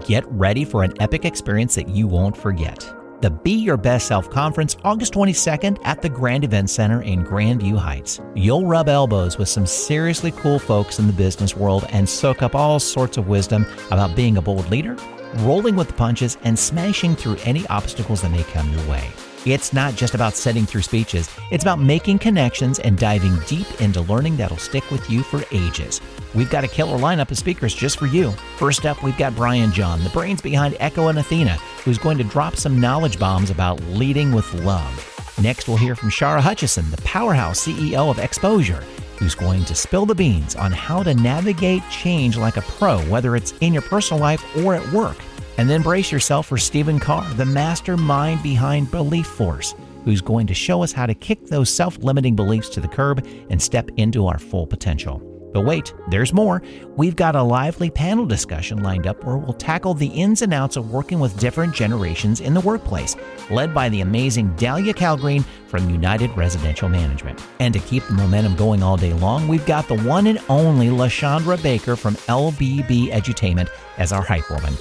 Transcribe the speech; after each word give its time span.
Get 0.00 0.24
ready 0.30 0.64
for 0.64 0.82
an 0.82 0.92
epic 1.00 1.24
experience 1.24 1.74
that 1.76 1.88
you 1.88 2.06
won't 2.06 2.36
forget. 2.36 2.92
The 3.20 3.30
Be 3.30 3.52
Your 3.52 3.76
Best 3.76 4.06
Self 4.06 4.28
Conference, 4.28 4.76
August 4.84 5.14
22nd 5.14 5.78
at 5.84 6.02
the 6.02 6.08
Grand 6.08 6.44
Event 6.44 6.68
Center 6.68 7.00
in 7.02 7.24
Grandview 7.24 7.78
Heights. 7.78 8.20
You'll 8.34 8.66
rub 8.66 8.88
elbows 8.88 9.38
with 9.38 9.48
some 9.48 9.66
seriously 9.66 10.30
cool 10.32 10.58
folks 10.58 10.98
in 10.98 11.06
the 11.06 11.12
business 11.12 11.56
world 11.56 11.86
and 11.90 12.08
soak 12.08 12.42
up 12.42 12.54
all 12.54 12.78
sorts 12.78 13.16
of 13.16 13.28
wisdom 13.28 13.66
about 13.90 14.14
being 14.14 14.36
a 14.36 14.42
bold 14.42 14.68
leader, 14.68 14.96
rolling 15.36 15.76
with 15.76 15.88
the 15.88 15.94
punches, 15.94 16.36
and 16.42 16.58
smashing 16.58 17.16
through 17.16 17.36
any 17.44 17.66
obstacles 17.68 18.22
that 18.22 18.30
may 18.30 18.42
come 18.42 18.70
your 18.70 18.86
way. 18.88 19.08
It's 19.46 19.74
not 19.74 19.94
just 19.94 20.14
about 20.14 20.32
setting 20.32 20.64
through 20.64 20.80
speeches, 20.80 21.28
it's 21.50 21.62
about 21.62 21.78
making 21.78 22.18
connections 22.18 22.78
and 22.78 22.96
diving 22.96 23.38
deep 23.46 23.66
into 23.78 24.00
learning 24.00 24.38
that'll 24.38 24.56
stick 24.56 24.90
with 24.90 25.10
you 25.10 25.22
for 25.22 25.44
ages. 25.52 26.00
We've 26.34 26.48
got 26.48 26.64
a 26.64 26.68
killer 26.68 26.96
lineup 26.96 27.30
of 27.30 27.36
speakers 27.36 27.74
just 27.74 27.98
for 27.98 28.06
you. 28.06 28.30
First 28.56 28.86
up, 28.86 29.02
we've 29.02 29.18
got 29.18 29.36
Brian 29.36 29.70
John, 29.70 30.02
the 30.02 30.08
brains 30.08 30.40
behind 30.40 30.78
Echo 30.80 31.08
and 31.08 31.18
Athena, 31.18 31.56
who's 31.84 31.98
going 31.98 32.16
to 32.16 32.24
drop 32.24 32.56
some 32.56 32.80
knowledge 32.80 33.18
bombs 33.18 33.50
about 33.50 33.82
leading 33.82 34.32
with 34.32 34.50
love. 34.54 35.10
Next, 35.42 35.68
we'll 35.68 35.76
hear 35.76 35.94
from 35.94 36.08
Shara 36.08 36.40
Hutchison, 36.40 36.90
the 36.90 37.02
powerhouse 37.02 37.66
CEO 37.66 38.10
of 38.10 38.18
Exposure, 38.18 38.82
who's 39.18 39.34
going 39.34 39.66
to 39.66 39.74
spill 39.74 40.06
the 40.06 40.14
beans 40.14 40.56
on 40.56 40.72
how 40.72 41.02
to 41.02 41.12
navigate 41.12 41.82
change 41.90 42.38
like 42.38 42.56
a 42.56 42.62
pro, 42.62 42.98
whether 43.10 43.36
it's 43.36 43.52
in 43.60 43.74
your 43.74 43.82
personal 43.82 44.22
life 44.22 44.42
or 44.64 44.74
at 44.74 44.90
work. 44.90 45.18
And 45.58 45.70
then 45.70 45.82
brace 45.82 46.10
yourself 46.10 46.46
for 46.46 46.58
Stephen 46.58 46.98
Carr, 46.98 47.24
the 47.34 47.44
mastermind 47.44 48.42
behind 48.42 48.90
Belief 48.90 49.26
Force, 49.26 49.74
who's 50.04 50.20
going 50.20 50.46
to 50.48 50.54
show 50.54 50.82
us 50.82 50.92
how 50.92 51.06
to 51.06 51.14
kick 51.14 51.46
those 51.46 51.70
self 51.70 51.96
limiting 51.98 52.34
beliefs 52.34 52.68
to 52.70 52.80
the 52.80 52.88
curb 52.88 53.26
and 53.50 53.62
step 53.62 53.88
into 53.96 54.26
our 54.26 54.38
full 54.38 54.66
potential. 54.66 55.22
But 55.54 55.64
wait, 55.64 55.94
there's 56.08 56.32
more. 56.32 56.62
We've 56.96 57.14
got 57.14 57.36
a 57.36 57.42
lively 57.42 57.88
panel 57.88 58.26
discussion 58.26 58.82
lined 58.82 59.06
up 59.06 59.22
where 59.22 59.36
we'll 59.36 59.52
tackle 59.52 59.94
the 59.94 60.08
ins 60.08 60.42
and 60.42 60.52
outs 60.52 60.76
of 60.76 60.90
working 60.90 61.20
with 61.20 61.38
different 61.38 61.72
generations 61.72 62.40
in 62.40 62.54
the 62.54 62.60
workplace, 62.60 63.14
led 63.50 63.72
by 63.72 63.88
the 63.88 64.00
amazing 64.00 64.52
Dahlia 64.56 64.92
Calgreen 64.92 65.44
from 65.68 65.88
United 65.88 66.36
Residential 66.36 66.88
Management. 66.88 67.40
And 67.60 67.72
to 67.72 67.78
keep 67.78 68.04
the 68.08 68.14
momentum 68.14 68.56
going 68.56 68.82
all 68.82 68.96
day 68.96 69.12
long, 69.12 69.46
we've 69.46 69.64
got 69.64 69.86
the 69.86 70.02
one 70.02 70.26
and 70.26 70.40
only 70.48 70.88
LaShondra 70.88 71.62
Baker 71.62 71.94
from 71.94 72.16
LBB 72.16 73.12
Edutainment 73.12 73.68
as 73.96 74.10
our 74.10 74.22
hype 74.22 74.50
woman. 74.50 74.74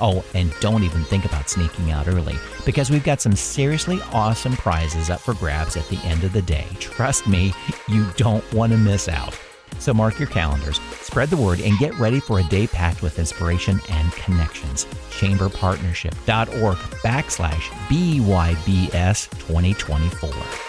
Oh, 0.00 0.24
and 0.34 0.52
don't 0.60 0.84
even 0.84 1.02
think 1.04 1.24
about 1.24 1.50
sneaking 1.50 1.90
out 1.90 2.08
early 2.08 2.36
because 2.64 2.90
we've 2.90 3.04
got 3.04 3.20
some 3.20 3.34
seriously 3.34 4.00
awesome 4.12 4.56
prizes 4.56 5.10
up 5.10 5.20
for 5.20 5.34
grabs 5.34 5.76
at 5.76 5.88
the 5.88 5.98
end 6.04 6.24
of 6.24 6.32
the 6.32 6.42
day. 6.42 6.66
Trust 6.78 7.26
me, 7.26 7.52
you 7.88 8.06
don't 8.16 8.44
want 8.52 8.72
to 8.72 8.78
miss 8.78 9.08
out. 9.08 9.38
So 9.78 9.94
mark 9.94 10.18
your 10.18 10.28
calendars, 10.28 10.80
spread 11.00 11.30
the 11.30 11.36
word, 11.36 11.60
and 11.60 11.78
get 11.78 11.94
ready 11.98 12.20
for 12.20 12.40
a 12.40 12.44
day 12.44 12.66
packed 12.66 13.02
with 13.02 13.18
inspiration 13.18 13.80
and 13.90 14.12
connections. 14.12 14.86
Chamberpartnership.org 15.10 16.76
backslash 17.02 17.68
BYBS 17.88 19.30
2024. 19.38 20.67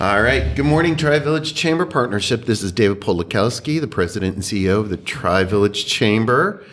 All 0.00 0.20
right. 0.20 0.56
Good 0.56 0.64
morning, 0.64 0.96
Tri 0.96 1.20
Village 1.20 1.54
Chamber 1.54 1.86
Partnership. 1.86 2.46
This 2.46 2.64
is 2.64 2.72
David 2.72 3.00
Polakowski, 3.00 3.80
the 3.80 3.86
president 3.86 4.34
and 4.34 4.42
CEO 4.42 4.80
of 4.80 4.88
the 4.88 4.96
Tri 4.96 5.44
Village 5.44 5.86
Chamber. 5.86 6.64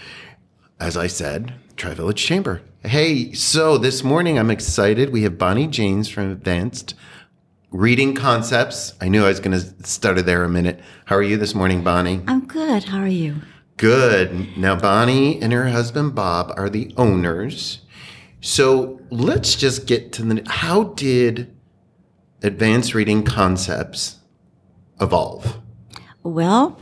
As 0.80 0.98
I 0.98 1.06
said, 1.06 1.54
Tri 1.76 1.94
Village 1.94 2.24
Chamber. 2.24 2.64
Hey, 2.84 3.32
so 3.34 3.78
this 3.78 4.04
morning 4.04 4.40
I'm 4.40 4.50
excited. 4.50 5.12
We 5.12 5.22
have 5.22 5.38
Bonnie 5.38 5.68
James 5.68 6.10
from 6.10 6.32
Advanced 6.32 6.96
Reading 7.70 8.16
Concepts. 8.16 8.96
I 9.00 9.08
knew 9.08 9.24
I 9.24 9.28
was 9.28 9.40
going 9.40 9.58
to 9.58 9.88
stutter 9.88 10.24
there 10.24 10.44
a 10.44 10.50
minute. 10.50 10.80
How 11.06 11.16
are 11.16 11.24
you 11.24 11.38
this 11.38 11.54
morning, 11.54 11.84
Bonnie? 11.84 12.22
I'm 12.28 12.48
good. 12.48 12.86
How 12.86 13.02
are 13.02 13.08
you? 13.08 13.36
Good. 13.78 14.58
Now, 14.58 14.76
Bonnie 14.76 15.40
and 15.40 15.54
her 15.54 15.70
husband 15.70 16.16
Bob 16.16 16.54
are 16.58 16.72
the 16.72 16.92
owners. 16.98 17.82
So 18.42 19.00
let's 19.12 19.54
just 19.54 19.86
get 19.86 20.12
to 20.14 20.24
the. 20.24 20.44
How 20.48 20.86
did 20.86 21.56
advanced 22.42 22.94
reading 22.94 23.24
concepts 23.24 24.18
evolve? 25.00 25.60
Well, 26.24 26.80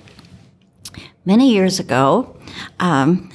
many 1.25 1.51
years 1.51 1.79
ago, 1.79 2.37
um, 2.79 3.29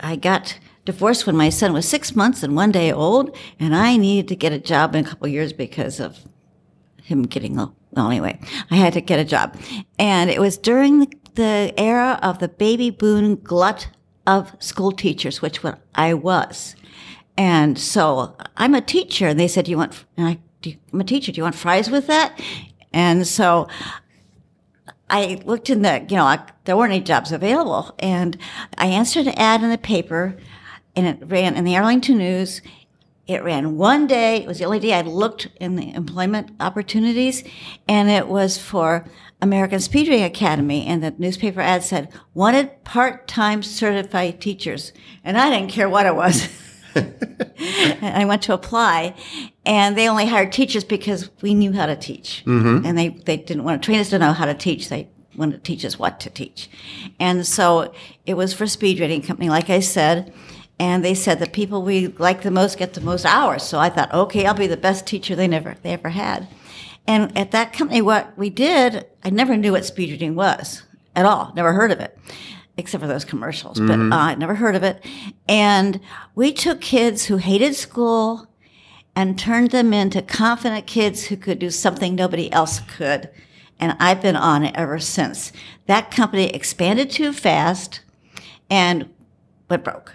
I 0.00 0.16
got 0.16 0.58
divorced 0.84 1.26
when 1.26 1.36
my 1.36 1.48
son 1.50 1.72
was 1.72 1.88
six 1.88 2.16
months 2.16 2.42
and 2.42 2.56
one 2.56 2.72
day 2.72 2.92
old, 2.92 3.36
and 3.60 3.74
I 3.74 3.96
needed 3.96 4.28
to 4.28 4.36
get 4.36 4.52
a 4.52 4.58
job 4.58 4.94
in 4.94 5.04
a 5.04 5.08
couple 5.08 5.28
years 5.28 5.52
because 5.52 6.00
of 6.00 6.18
him 7.02 7.24
getting 7.24 7.56
well. 7.56 7.74
Anyway, 7.96 8.38
I 8.70 8.76
had 8.76 8.92
to 8.92 9.00
get 9.00 9.18
a 9.18 9.24
job, 9.24 9.56
and 9.98 10.30
it 10.30 10.40
was 10.40 10.56
during 10.56 11.00
the, 11.00 11.08
the 11.34 11.74
era 11.76 12.18
of 12.22 12.38
the 12.38 12.48
baby 12.48 12.90
boom 12.90 13.36
glut 13.36 13.88
of 14.26 14.52
school 14.60 14.92
teachers, 14.92 15.42
which 15.42 15.62
what 15.62 15.80
I 15.94 16.14
was. 16.14 16.76
And 17.38 17.78
so 17.78 18.34
I'm 18.56 18.74
a 18.74 18.80
teacher. 18.80 19.28
And 19.28 19.38
they 19.38 19.46
said, 19.46 19.66
do 19.66 19.70
you 19.70 19.78
want, 19.78 20.04
I, 20.18 20.40
I'm 20.92 21.00
a 21.00 21.04
teacher. 21.04 21.30
Do 21.30 21.36
you 21.36 21.44
want 21.44 21.54
fries 21.54 21.88
with 21.88 22.08
that? 22.08 22.38
And 22.92 23.24
so 23.26 23.68
I 25.08 25.40
looked 25.44 25.70
in 25.70 25.82
the, 25.82 26.04
you 26.10 26.16
know, 26.16 26.24
I, 26.24 26.44
there 26.64 26.76
weren't 26.76 26.92
any 26.92 27.02
jobs 27.02 27.30
available. 27.30 27.94
And 28.00 28.36
I 28.76 28.86
answered 28.86 29.28
an 29.28 29.38
ad 29.38 29.62
in 29.62 29.70
the 29.70 29.78
paper 29.78 30.36
and 30.96 31.06
it 31.06 31.28
ran 31.28 31.56
in 31.56 31.64
the 31.64 31.76
Arlington 31.76 32.18
News. 32.18 32.60
It 33.28 33.44
ran 33.44 33.76
one 33.76 34.08
day. 34.08 34.38
It 34.38 34.48
was 34.48 34.58
the 34.58 34.64
only 34.64 34.80
day 34.80 34.94
I 34.94 35.02
looked 35.02 35.48
in 35.60 35.76
the 35.76 35.94
employment 35.94 36.50
opportunities. 36.58 37.44
And 37.86 38.10
it 38.10 38.26
was 38.26 38.58
for 38.58 39.06
American 39.40 39.78
Speedway 39.78 40.22
Academy. 40.22 40.86
And 40.86 41.04
the 41.04 41.14
newspaper 41.18 41.60
ad 41.60 41.84
said, 41.84 42.12
wanted 42.34 42.82
part-time 42.82 43.62
certified 43.62 44.40
teachers. 44.40 44.92
And 45.22 45.38
I 45.38 45.50
didn't 45.50 45.70
care 45.70 45.88
what 45.88 46.06
it 46.06 46.16
was. 46.16 46.48
I 48.02 48.24
went 48.26 48.42
to 48.42 48.54
apply, 48.54 49.14
and 49.66 49.96
they 49.96 50.08
only 50.08 50.26
hired 50.26 50.52
teachers 50.52 50.84
because 50.84 51.30
we 51.42 51.54
knew 51.54 51.72
how 51.72 51.86
to 51.86 51.96
teach, 51.96 52.42
mm-hmm. 52.46 52.84
and 52.84 52.96
they 52.96 53.08
they 53.08 53.36
didn't 53.36 53.64
want 53.64 53.82
to 53.82 53.86
train 53.86 54.00
us 54.00 54.10
to 54.10 54.18
know 54.18 54.32
how 54.32 54.46
to 54.46 54.54
teach. 54.54 54.88
They 54.88 55.08
wanted 55.36 55.56
to 55.56 55.62
teach 55.62 55.84
us 55.84 55.98
what 55.98 56.20
to 56.20 56.30
teach, 56.30 56.68
and 57.20 57.46
so 57.46 57.92
it 58.26 58.34
was 58.34 58.52
for 58.52 58.66
Speed 58.66 59.00
Reading 59.00 59.22
Company, 59.22 59.48
like 59.48 59.70
I 59.70 59.80
said. 59.80 60.32
And 60.80 61.04
they 61.04 61.14
said 61.14 61.40
the 61.40 61.48
people 61.48 61.82
we 61.82 62.06
like 62.06 62.42
the 62.42 62.52
most 62.52 62.78
get 62.78 62.94
the 62.94 63.00
most 63.00 63.26
hours. 63.26 63.64
So 63.64 63.80
I 63.80 63.88
thought, 63.88 64.14
okay, 64.14 64.46
I'll 64.46 64.54
be 64.54 64.68
the 64.68 64.76
best 64.76 65.08
teacher 65.08 65.34
they 65.34 65.48
never 65.48 65.74
they 65.82 65.90
ever 65.92 66.10
had. 66.10 66.46
And 67.04 67.36
at 67.36 67.50
that 67.50 67.72
company, 67.72 68.00
what 68.00 68.38
we 68.38 68.48
did, 68.48 69.04
I 69.24 69.30
never 69.30 69.56
knew 69.56 69.72
what 69.72 69.84
speed 69.84 70.10
reading 70.10 70.36
was 70.36 70.84
at 71.16 71.26
all. 71.26 71.52
Never 71.56 71.72
heard 71.72 71.90
of 71.90 71.98
it 71.98 72.16
except 72.78 73.02
for 73.02 73.08
those 73.08 73.24
commercials, 73.24 73.78
mm-hmm. 73.78 74.08
but 74.08 74.16
uh, 74.16 74.20
I 74.20 74.34
never 74.36 74.54
heard 74.54 74.76
of 74.76 74.84
it. 74.84 75.04
And 75.48 76.00
we 76.34 76.52
took 76.52 76.80
kids 76.80 77.26
who 77.26 77.36
hated 77.36 77.74
school 77.74 78.46
and 79.16 79.36
turned 79.36 79.72
them 79.72 79.92
into 79.92 80.22
confident 80.22 80.86
kids 80.86 81.26
who 81.26 81.36
could 81.36 81.58
do 81.58 81.70
something 81.70 82.14
nobody 82.14 82.50
else 82.52 82.80
could. 82.80 83.28
And 83.80 83.96
I've 83.98 84.22
been 84.22 84.36
on 84.36 84.64
it 84.64 84.76
ever 84.76 85.00
since. 85.00 85.52
That 85.86 86.12
company 86.12 86.46
expanded 86.50 87.10
too 87.10 87.32
fast 87.32 88.00
and 88.70 89.08
went 89.68 89.84
broke. 89.84 90.14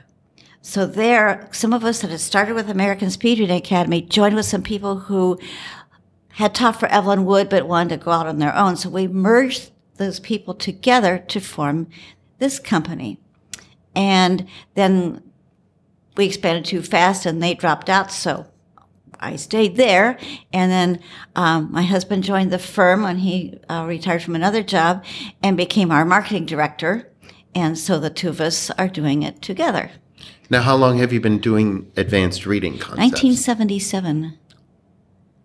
So 0.61 0.85
there, 0.85 1.49
some 1.51 1.73
of 1.73 1.83
us 1.83 2.01
that 2.01 2.11
had 2.11 2.21
started 2.21 2.55
with 2.55 2.69
American 2.69 3.09
Speed 3.09 3.39
Reading 3.39 3.57
Academy 3.57 4.01
joined 4.01 4.35
with 4.35 4.45
some 4.45 4.63
people 4.63 4.95
who 4.99 5.37
had 6.29 6.55
taught 6.55 6.79
for 6.79 6.87
Evelyn 6.87 7.25
Wood 7.25 7.49
but 7.49 7.67
wanted 7.67 7.99
to 7.99 8.05
go 8.05 8.11
out 8.11 8.27
on 8.27 8.39
their 8.39 8.55
own. 8.55 8.77
So 8.77 8.89
we 8.89 9.07
merged 9.07 9.71
those 9.97 10.21
people 10.21 10.53
together 10.53 11.17
to 11.27 11.41
form 11.41 11.87
this 12.43 12.59
company. 12.59 13.17
And 13.95 14.47
then 14.75 15.23
we 16.17 16.25
expanded 16.25 16.65
too 16.65 16.81
fast 16.83 17.25
and 17.25 17.41
they 17.41 17.53
dropped 17.53 17.89
out. 17.89 18.11
So 18.11 18.47
I 19.19 19.37
stayed 19.37 19.77
there. 19.77 20.17
And 20.51 20.71
then 20.71 20.99
um, 21.35 21.71
my 21.71 21.83
husband 21.83 22.23
joined 22.23 22.51
the 22.51 22.59
firm 22.59 23.03
when 23.03 23.19
he 23.19 23.57
uh, 23.69 23.85
retired 23.87 24.21
from 24.21 24.35
another 24.35 24.61
job 24.61 25.03
and 25.41 25.55
became 25.55 25.91
our 25.91 26.05
marketing 26.05 26.45
director. 26.45 27.09
And 27.55 27.77
so 27.77 27.99
the 27.99 28.09
two 28.09 28.29
of 28.29 28.41
us 28.41 28.69
are 28.71 28.87
doing 28.87 29.23
it 29.23 29.41
together. 29.41 29.91
Now, 30.49 30.61
how 30.61 30.75
long 30.75 30.97
have 30.97 31.13
you 31.13 31.21
been 31.21 31.39
doing 31.39 31.91
advanced 31.95 32.45
reading 32.45 32.73
concepts? 32.73 33.23
1977. 33.23 34.37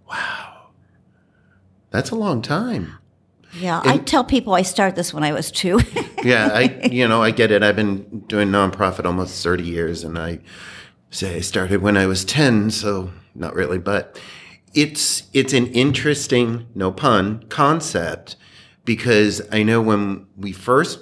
Wow. 0.08 0.70
That's 1.90 2.10
a 2.10 2.16
long 2.16 2.42
time. 2.42 2.94
Yeah, 3.54 3.80
and, 3.80 3.90
I 3.90 3.96
tell 3.98 4.24
people 4.24 4.54
I 4.54 4.62
started 4.62 4.96
this 4.96 5.14
when 5.14 5.22
I 5.22 5.32
was 5.32 5.50
two. 5.50 5.80
yeah, 6.24 6.50
I 6.52 6.88
you 6.90 7.06
know 7.08 7.22
I 7.22 7.30
get 7.30 7.50
it. 7.50 7.62
I've 7.62 7.76
been 7.76 8.20
doing 8.28 8.48
nonprofit 8.48 9.04
almost 9.04 9.42
thirty 9.42 9.64
years, 9.64 10.04
and 10.04 10.18
I 10.18 10.40
say 11.10 11.36
I 11.36 11.40
started 11.40 11.82
when 11.82 11.96
I 11.96 12.06
was 12.06 12.24
ten, 12.24 12.70
so 12.70 13.10
not 13.34 13.54
really, 13.54 13.78
but 13.78 14.20
it's 14.74 15.24
it's 15.32 15.52
an 15.52 15.66
interesting, 15.68 16.66
no 16.74 16.92
pun, 16.92 17.44
concept 17.48 18.36
because 18.84 19.42
I 19.52 19.62
know 19.62 19.80
when 19.80 20.26
we 20.36 20.52
first 20.52 21.00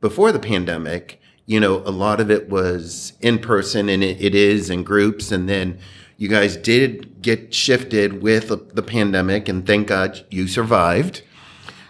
before 0.00 0.32
the 0.32 0.38
pandemic, 0.38 1.20
you 1.46 1.60
know, 1.60 1.78
a 1.78 1.90
lot 1.90 2.20
of 2.20 2.30
it 2.30 2.48
was 2.48 3.12
in 3.20 3.38
person, 3.38 3.88
and 3.88 4.02
it, 4.02 4.20
it 4.20 4.34
is 4.34 4.70
in 4.70 4.82
groups, 4.84 5.30
and 5.32 5.48
then 5.48 5.78
You 6.16 6.28
guys 6.28 6.58
did 6.58 7.22
get 7.22 7.54
shifted 7.54 8.22
with 8.22 8.74
the 8.74 8.82
pandemic, 8.82 9.48
and 9.48 9.66
thank 9.66 9.88
God 9.88 10.22
you 10.30 10.48
survived. 10.48 11.22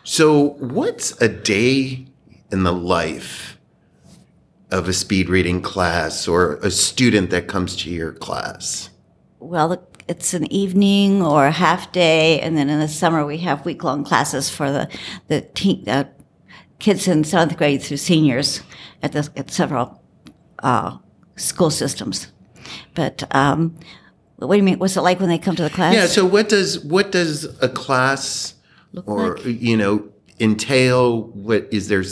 So, 0.04 0.50
what's 0.60 1.20
a 1.20 1.28
day 1.28 2.06
in 2.52 2.62
the 2.62 2.72
life 2.72 3.58
of 4.70 4.88
a 4.88 4.92
speed 4.92 5.28
reading 5.28 5.60
class 5.60 6.28
or 6.28 6.56
a 6.56 6.70
student 6.70 7.30
that 7.30 7.48
comes 7.48 7.76
to 7.76 7.90
your 7.90 8.12
class? 8.12 8.90
Well, 9.38 9.86
it's 10.08 10.34
an 10.34 10.50
evening 10.52 11.22
or 11.22 11.46
a 11.46 11.52
half 11.52 11.92
day, 11.92 12.40
and 12.40 12.56
then 12.56 12.68
in 12.68 12.80
the 12.80 12.88
summer 12.88 13.24
we 13.24 13.38
have 13.38 13.64
week 13.64 13.84
long 13.84 14.04
classes 14.04 14.50
for 14.50 14.70
the 14.70 14.88
the 15.28 15.42
teen, 15.42 15.88
uh, 15.88 16.04
kids 16.78 17.06
in 17.06 17.24
seventh 17.24 17.56
grade 17.56 17.82
through 17.82 17.96
seniors 17.96 18.62
at, 19.02 19.12
the, 19.12 19.30
at 19.36 19.50
several 19.50 20.02
uh, 20.62 20.98
school 21.36 21.70
systems. 21.70 22.28
But 22.94 23.24
um, 23.34 23.78
what 24.36 24.54
do 24.54 24.56
you 24.56 24.62
mean? 24.62 24.78
What's 24.78 24.96
it 24.96 25.02
like 25.02 25.20
when 25.20 25.28
they 25.28 25.38
come 25.38 25.56
to 25.56 25.62
the 25.62 25.70
class? 25.70 25.94
Yeah. 25.94 26.06
So 26.06 26.26
what 26.26 26.48
does 26.48 26.80
what 26.80 27.12
does 27.12 27.44
a 27.62 27.68
class 27.68 28.54
Look 28.92 29.06
or 29.08 29.36
like? 29.36 29.44
you 29.46 29.76
know 29.76 30.08
entail? 30.40 31.22
What 31.22 31.68
is 31.70 31.88
there 31.88 32.04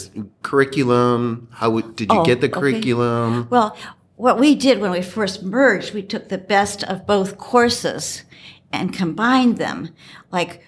curriculum? 0.42 1.48
How 1.52 1.80
did 1.80 2.12
you 2.12 2.20
Oh, 2.20 2.24
get 2.24 2.40
the 2.40 2.48
okay. 2.48 2.60
curriculum? 2.60 3.48
Well, 3.50 3.76
what 4.16 4.38
we 4.38 4.54
did 4.54 4.80
when 4.80 4.90
we 4.90 5.02
first 5.02 5.42
merged, 5.42 5.94
we 5.94 6.02
took 6.02 6.28
the 6.28 6.38
best 6.38 6.82
of 6.84 7.06
both 7.06 7.38
courses 7.38 8.24
and 8.72 8.92
combined 8.92 9.56
them. 9.58 9.90
Like 10.30 10.62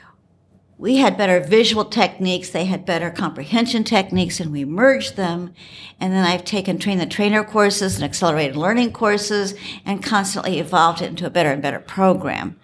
we 0.79 0.97
had 0.97 1.19
better 1.19 1.41
visual 1.41 1.85
techniques, 1.85 2.49
they 2.49 2.65
had 2.65 2.87
better 2.87 3.11
comprehension 3.11 3.85
techniques, 3.85 4.41
and 4.41 4.51
we 4.51 4.65
merged 4.65 5.17
them. 5.17 5.53
And 6.01 6.13
then 6.13 6.25
I've 6.25 6.45
taken 6.45 6.79
train 6.79 6.99
the 6.99 7.07
trainer 7.07 7.45
courses 7.45 7.97
and 7.97 8.05
accelerated 8.05 8.57
learning 8.57 8.93
courses 8.93 9.55
and 9.85 10.03
constantly 10.03 10.59
evolved 10.59 11.03
it 11.03 11.11
into 11.11 11.27
a 11.27 11.31
better 11.31 11.51
and 11.51 11.61
better 11.61 11.81
program. 11.81 12.59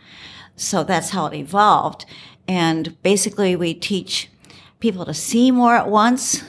So 0.54 0.82
that's 0.82 1.10
how 1.10 1.26
it 1.26 1.34
evolved. 1.34 2.06
And 2.48 3.00
basically, 3.02 3.56
we 3.56 3.74
teach 3.74 4.30
people 4.86 5.04
to 5.04 5.12
see 5.12 5.50
more 5.50 5.74
at 5.74 5.88
once 5.88 6.44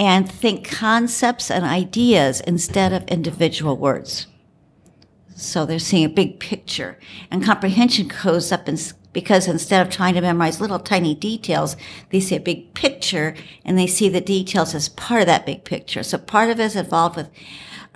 and 0.00 0.28
think 0.28 0.68
concepts 0.68 1.48
and 1.48 1.64
ideas 1.64 2.40
instead 2.40 2.92
of 2.92 3.04
individual 3.04 3.76
words. 3.76 4.26
So 5.36 5.64
they're 5.64 5.78
seeing 5.78 6.04
a 6.04 6.08
big 6.08 6.40
picture. 6.40 6.98
And 7.30 7.44
comprehension 7.44 8.10
goes 8.24 8.50
up 8.50 8.68
in, 8.68 8.76
because 9.12 9.46
instead 9.46 9.86
of 9.86 9.92
trying 9.92 10.14
to 10.14 10.20
memorize 10.20 10.60
little 10.60 10.80
tiny 10.80 11.14
details, 11.14 11.76
they 12.10 12.18
see 12.18 12.34
a 12.34 12.40
big 12.40 12.74
picture 12.74 13.36
and 13.64 13.78
they 13.78 13.86
see 13.86 14.08
the 14.08 14.20
details 14.20 14.74
as 14.74 14.88
part 14.88 15.20
of 15.20 15.28
that 15.28 15.46
big 15.46 15.62
picture. 15.62 16.02
So 16.02 16.18
part 16.18 16.50
of 16.50 16.58
it 16.58 16.64
is 16.64 16.74
involved 16.74 17.14
with 17.14 17.30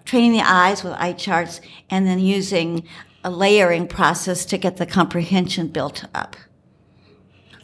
training 0.04 0.30
the 0.30 0.48
eyes 0.48 0.84
with 0.84 0.92
eye 0.92 1.12
charts 1.12 1.60
and 1.90 2.06
then 2.06 2.20
using 2.20 2.86
a 3.24 3.32
layering 3.32 3.88
process 3.88 4.44
to 4.44 4.58
get 4.58 4.76
the 4.76 4.86
comprehension 4.86 5.66
built 5.66 6.04
up. 6.14 6.36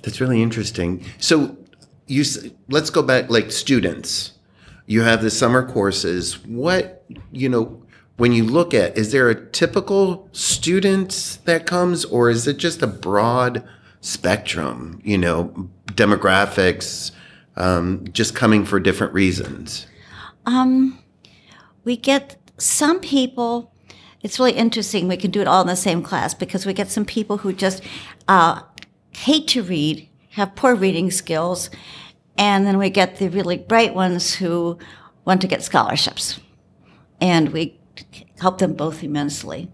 That's 0.03 0.21
really 0.21 0.43
interesting. 0.43 1.05
So 1.19 1.57
you 2.09 2.25
let's 2.69 2.91
go 2.91 3.03
back 3.03 3.31
like 3.31 3.53
students. 3.53 4.33
You 4.87 5.03
have 5.03 5.23
the 5.23 5.31
summer 5.31 5.67
courses. 5.67 6.45
What 6.45 7.05
you 7.31 7.49
know 7.49 7.83
when 8.17 8.33
you 8.33 8.45
look 8.45 8.75
at 8.75 8.99
is 8.99 9.13
there 9.13 9.31
a 9.31 9.51
typical 9.51 10.29
student 10.33 11.39
that 11.45 11.67
comes 11.67 12.05
or 12.05 12.31
is 12.31 12.47
it 12.47 12.57
just 12.57 12.83
a 12.83 12.87
broad 12.87 13.67
spectrum, 14.01 15.01
you 15.05 15.19
know, 15.19 15.71
demographics 15.87 17.13
um, 17.57 18.05
just 18.13 18.35
coming 18.35 18.65
for 18.65 18.81
different 18.81 19.13
reasons? 19.13 19.87
Um, 20.47 20.99
we 21.85 21.97
get 21.97 22.37
some 22.59 23.01
people. 23.01 23.73
It's 24.23 24.39
really 24.39 24.53
interesting. 24.53 25.09
We 25.09 25.17
can 25.17 25.31
do 25.31 25.41
it 25.41 25.47
all 25.47 25.61
in 25.61 25.69
the 25.69 25.77
same 25.77 26.03
class 26.03 26.35
because 26.35 26.67
we 26.67 26.73
get 26.73 26.91
some 26.91 27.05
people 27.05 27.39
who 27.39 27.53
just 27.53 27.83
uh, 28.27 28.63
hate 29.11 29.47
to 29.49 29.63
read, 29.63 30.09
have 30.39 30.55
poor 30.55 30.75
reading 30.75 31.11
skills, 31.11 31.69
and 32.37 32.67
then 32.67 32.79
we 32.79 32.91
get 32.91 33.17
the 33.17 33.29
really 33.29 33.59
bright 33.59 33.95
ones 33.95 34.35
who 34.35 34.79
want 35.25 35.41
to 35.41 35.47
get 35.47 35.63
scholarships, 35.63 36.41
and 37.21 37.51
we 37.51 37.79
help 38.39 38.59
them 38.59 38.73
both 38.75 39.03
immensely, 39.03 39.69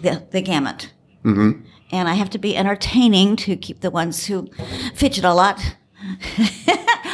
the, 0.00 0.24
the 0.30 0.40
gamut. 0.40 0.92
Mm-hmm. 1.24 1.62
And 1.92 2.08
I 2.08 2.14
have 2.14 2.30
to 2.30 2.38
be 2.38 2.56
entertaining 2.56 3.36
to 3.36 3.56
keep 3.56 3.80
the 3.80 3.90
ones 3.90 4.26
who 4.26 4.48
fidget 4.94 5.24
a 5.24 5.34
lot. 5.34 5.60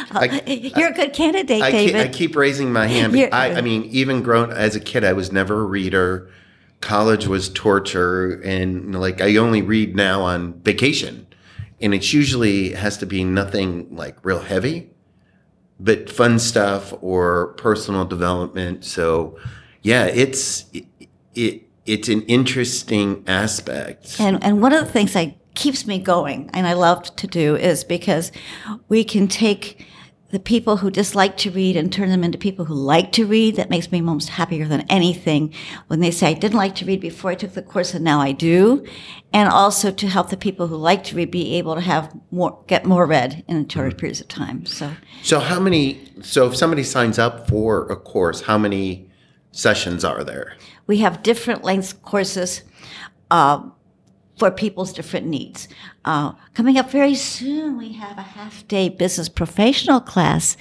You're 0.47 0.89
a 0.89 0.93
good 0.93 1.13
candidate, 1.13 1.61
I 1.61 1.71
keep, 1.71 1.93
David. 1.93 2.07
I 2.07 2.07
keep 2.07 2.35
raising 2.35 2.71
my 2.71 2.87
hand. 2.87 3.15
I, 3.33 3.55
I 3.55 3.61
mean, 3.61 3.83
even 3.85 4.23
grown 4.23 4.51
as 4.51 4.75
a 4.75 4.79
kid, 4.79 5.03
I 5.03 5.13
was 5.13 5.31
never 5.31 5.61
a 5.61 5.65
reader. 5.65 6.31
College 6.79 7.27
was 7.27 7.49
torture, 7.49 8.41
and 8.43 8.97
like 8.97 9.19
I 9.19 9.35
only 9.35 9.61
read 9.61 9.95
now 9.95 10.21
on 10.21 10.53
vacation, 10.61 11.26
and 11.81 11.93
it's 11.93 12.13
usually 12.13 12.71
has 12.73 12.97
to 12.97 13.05
be 13.05 13.23
nothing 13.23 13.95
like 13.95 14.17
real 14.23 14.39
heavy, 14.39 14.89
but 15.79 16.09
fun 16.09 16.39
stuff 16.39 16.93
or 17.01 17.53
personal 17.53 18.05
development. 18.05 18.83
So, 18.83 19.37
yeah, 19.81 20.05
it's 20.05 20.65
it, 20.73 20.85
it 21.35 21.63
it's 21.85 22.09
an 22.09 22.23
interesting 22.23 23.23
aspect. 23.27 24.19
And 24.19 24.43
and 24.43 24.61
one 24.61 24.73
of 24.73 24.85
the 24.85 24.91
things 24.91 25.13
that 25.13 25.35
keeps 25.55 25.87
me 25.87 25.97
going 25.99 26.49
and 26.53 26.67
I 26.67 26.73
love 26.73 27.15
to 27.15 27.27
do 27.27 27.55
is 27.55 27.83
because 27.83 28.31
we 28.89 29.03
can 29.03 29.27
take 29.27 29.85
the 30.29 30.39
people 30.39 30.77
who 30.77 30.91
dislike 30.91 31.37
to 31.37 31.51
read 31.51 31.77
and 31.77 31.91
turn 31.91 32.09
them 32.09 32.23
into 32.23 32.37
people 32.37 32.65
who 32.65 32.73
like 32.73 33.11
to 33.13 33.25
read. 33.25 33.55
That 33.55 33.69
makes 33.69 33.91
me 33.91 34.01
most 34.01 34.29
happier 34.29 34.67
than 34.67 34.81
anything 34.89 35.53
when 35.87 36.01
they 36.01 36.11
say 36.11 36.27
I 36.27 36.33
didn't 36.33 36.57
like 36.57 36.75
to 36.75 36.85
read 36.85 36.99
before 36.99 37.31
I 37.31 37.35
took 37.35 37.53
the 37.53 37.61
course 37.61 37.93
and 37.93 38.03
now 38.03 38.19
I 38.19 38.33
do. 38.33 38.85
And 39.31 39.49
also 39.49 39.91
to 39.91 40.07
help 40.07 40.29
the 40.29 40.37
people 40.37 40.67
who 40.67 40.75
like 40.75 41.03
to 41.05 41.15
read 41.15 41.31
be 41.31 41.55
able 41.55 41.75
to 41.75 41.81
have 41.81 42.13
more 42.31 42.61
get 42.67 42.85
more 42.85 43.05
read 43.05 43.43
in 43.47 43.67
shorter 43.69 43.95
periods 43.95 44.21
of 44.21 44.27
time. 44.27 44.65
So 44.65 44.91
So, 45.23 45.39
how 45.39 45.59
many? 45.59 46.11
So, 46.21 46.47
if 46.47 46.55
somebody 46.55 46.83
signs 46.83 47.17
up 47.19 47.47
for 47.47 47.87
a 47.89 47.95
course, 47.95 48.41
how 48.41 48.57
many 48.57 49.09
sessions 49.51 50.03
are 50.03 50.23
there? 50.23 50.57
we 50.87 50.99
have 50.99 51.21
different 51.21 51.63
length 51.63 52.01
courses 52.01 52.63
uh, 53.29 53.61
for 54.37 54.51
people's 54.51 54.93
different 54.93 55.25
needs. 55.25 55.67
Uh, 56.05 56.33
coming 56.53 56.77
up 56.77 56.91
very 56.91 57.15
soon, 57.15 57.77
we 57.77 57.93
have 57.93 58.17
a 58.17 58.21
half 58.21 58.67
day 58.67 58.89
business 58.89 59.29
professional 59.29 59.99
class 59.99 60.55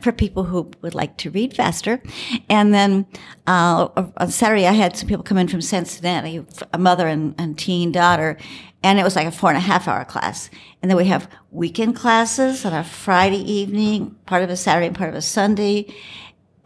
for 0.00 0.12
people 0.12 0.44
who 0.44 0.70
would 0.82 0.94
like 0.94 1.16
to 1.18 1.30
read 1.30 1.54
faster. 1.54 2.02
And 2.48 2.72
then 2.72 3.06
uh, 3.46 3.88
on 4.16 4.30
Saturday, 4.30 4.66
I 4.66 4.72
had 4.72 4.96
some 4.96 5.08
people 5.08 5.24
come 5.24 5.38
in 5.38 5.48
from 5.48 5.60
Cincinnati, 5.60 6.44
a 6.72 6.78
mother 6.78 7.06
and, 7.06 7.34
and 7.38 7.58
teen 7.58 7.92
daughter, 7.92 8.36
and 8.82 8.98
it 8.98 9.04
was 9.04 9.16
like 9.16 9.26
a 9.26 9.32
four 9.32 9.50
and 9.50 9.58
a 9.58 9.60
half 9.60 9.88
hour 9.88 10.04
class. 10.04 10.50
And 10.82 10.90
then 10.90 10.96
we 10.96 11.06
have 11.06 11.30
weekend 11.50 11.96
classes 11.96 12.64
on 12.64 12.72
a 12.72 12.84
Friday 12.84 13.40
evening, 13.50 14.16
part 14.26 14.42
of 14.42 14.50
a 14.50 14.56
Saturday 14.56 14.86
and 14.86 14.96
part 14.96 15.10
of 15.10 15.14
a 15.14 15.22
Sunday. 15.22 15.92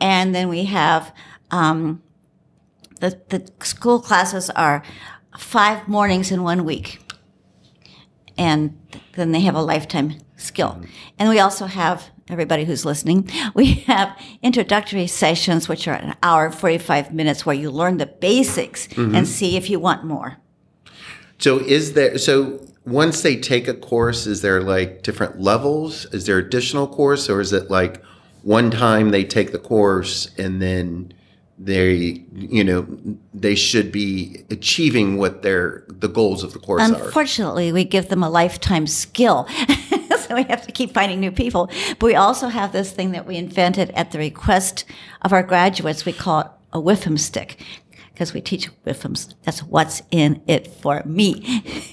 And 0.00 0.34
then 0.34 0.48
we 0.48 0.64
have 0.64 1.14
um, 1.50 2.02
the, 3.00 3.20
the 3.28 3.50
school 3.64 4.00
classes 4.00 4.50
are 4.50 4.82
five 5.38 5.88
mornings 5.88 6.30
in 6.30 6.42
one 6.42 6.64
week. 6.64 7.00
And 8.36 8.78
then 9.14 9.32
they 9.32 9.40
have 9.40 9.54
a 9.54 9.62
lifetime 9.62 10.18
skill. 10.36 10.80
And 11.18 11.28
we 11.28 11.40
also 11.40 11.66
have, 11.66 12.10
everybody 12.28 12.64
who's 12.64 12.84
listening, 12.84 13.30
we 13.54 13.72
have 13.86 14.18
introductory 14.42 15.06
sessions, 15.06 15.68
which 15.68 15.88
are 15.88 15.94
an 15.94 16.14
hour 16.22 16.50
45 16.50 17.14
minutes 17.14 17.46
where 17.46 17.56
you 17.56 17.70
learn 17.70 17.96
the 17.98 18.06
basics 18.06 18.86
and 18.88 19.12
mm-hmm. 19.12 19.24
see 19.24 19.56
if 19.56 19.70
you 19.70 19.80
want 19.80 20.04
more. 20.04 20.36
So 21.38 21.60
is 21.60 21.92
there 21.92 22.18
so 22.18 22.60
once 22.84 23.22
they 23.22 23.36
take 23.36 23.68
a 23.68 23.74
course, 23.74 24.26
is 24.26 24.42
there 24.42 24.60
like 24.60 25.02
different 25.02 25.40
levels? 25.40 26.06
Is 26.06 26.26
there 26.26 26.38
additional 26.38 26.88
course 26.88 27.28
or 27.28 27.40
is 27.40 27.52
it 27.52 27.70
like 27.70 28.02
one 28.42 28.70
time 28.70 29.10
they 29.10 29.24
take 29.24 29.52
the 29.52 29.58
course 29.58 30.30
and 30.36 30.60
then 30.60 31.12
they 31.58 32.24
you 32.32 32.62
know 32.62 32.86
they 33.34 33.54
should 33.54 33.90
be 33.90 34.44
achieving 34.50 35.16
what 35.16 35.42
their 35.42 35.84
the 35.88 36.08
goals 36.08 36.42
of 36.42 36.52
the 36.52 36.58
course 36.58 36.82
are? 36.82 36.94
Unfortunately, 36.94 37.72
we 37.72 37.84
give 37.84 38.08
them 38.08 38.22
a 38.22 38.30
lifetime 38.30 38.86
skill. 38.86 39.48
so 40.18 40.34
we 40.34 40.44
have 40.44 40.64
to 40.66 40.72
keep 40.72 40.94
finding 40.94 41.20
new 41.20 41.32
people. 41.32 41.70
But 41.98 42.06
we 42.06 42.14
also 42.14 42.48
have 42.48 42.72
this 42.72 42.92
thing 42.92 43.12
that 43.12 43.26
we 43.26 43.36
invented 43.36 43.90
at 43.90 44.12
the 44.12 44.18
request 44.18 44.84
of 45.22 45.32
our 45.32 45.42
graduates. 45.42 46.04
We 46.04 46.12
call 46.12 46.40
it 46.40 46.46
a 46.72 46.80
whiffum 46.80 47.18
stick 47.18 47.60
because 48.12 48.32
we 48.32 48.40
teach 48.40 48.70
whiffums. 48.84 49.34
That's 49.42 49.62
what's 49.62 50.02
in 50.10 50.42
it 50.46 50.66
for 50.66 51.02
me. 51.04 51.84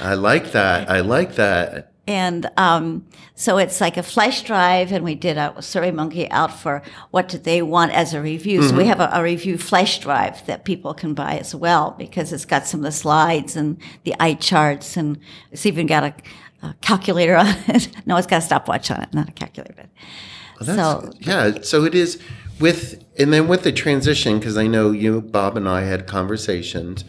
I 0.00 0.14
like 0.14 0.52
that. 0.52 0.90
I 0.90 1.00
like 1.00 1.36
that. 1.36 1.87
And 2.08 2.50
um, 2.56 3.06
so 3.34 3.58
it's 3.58 3.82
like 3.82 3.98
a 3.98 4.02
flash 4.02 4.42
drive, 4.42 4.92
and 4.92 5.04
we 5.04 5.14
did 5.14 5.36
a 5.36 5.60
Survey 5.60 5.90
Monkey 5.90 6.28
out 6.30 6.58
for 6.58 6.82
what 7.10 7.28
did 7.28 7.44
they 7.44 7.60
want 7.60 7.92
as 7.92 8.14
a 8.14 8.22
review. 8.22 8.62
So 8.62 8.74
we 8.74 8.86
have 8.86 8.98
a, 8.98 9.10
a 9.12 9.22
review 9.22 9.58
flash 9.58 9.98
drive 9.98 10.44
that 10.46 10.64
people 10.64 10.94
can 10.94 11.12
buy 11.12 11.36
as 11.36 11.54
well 11.54 11.94
because 11.98 12.32
it's 12.32 12.46
got 12.46 12.66
some 12.66 12.80
of 12.80 12.84
the 12.84 12.92
slides 12.92 13.56
and 13.56 13.76
the 14.04 14.14
eye 14.18 14.32
charts, 14.32 14.96
and 14.96 15.18
it's 15.52 15.66
even 15.66 15.86
got 15.86 16.02
a, 16.02 16.14
a 16.62 16.74
calculator 16.80 17.36
on 17.36 17.48
it. 17.68 17.90
no, 18.06 18.16
it's 18.16 18.26
got 18.26 18.38
a 18.38 18.46
stopwatch 18.46 18.90
on 18.90 19.02
it, 19.02 19.12
not 19.12 19.28
a 19.28 19.32
calculator. 19.32 19.74
But 19.76 20.66
That's, 20.66 20.78
so 20.78 21.12
yeah, 21.20 21.60
so 21.60 21.84
it 21.84 21.94
is 21.94 22.18
with 22.58 23.04
and 23.18 23.34
then 23.34 23.48
with 23.48 23.64
the 23.64 23.72
transition 23.72 24.38
because 24.38 24.56
I 24.56 24.66
know 24.66 24.92
you, 24.92 25.20
Bob, 25.20 25.58
and 25.58 25.68
I 25.68 25.82
had 25.82 26.06
conversations. 26.06 27.04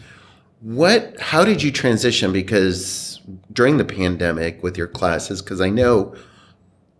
What 0.60 1.18
how 1.20 1.44
did 1.44 1.62
you 1.62 1.70
transition? 1.70 2.32
Because 2.32 3.20
during 3.52 3.76
the 3.76 3.84
pandemic 3.84 4.62
with 4.62 4.76
your 4.76 4.88
classes 4.88 5.40
because 5.40 5.60
i 5.60 5.68
know 5.68 6.12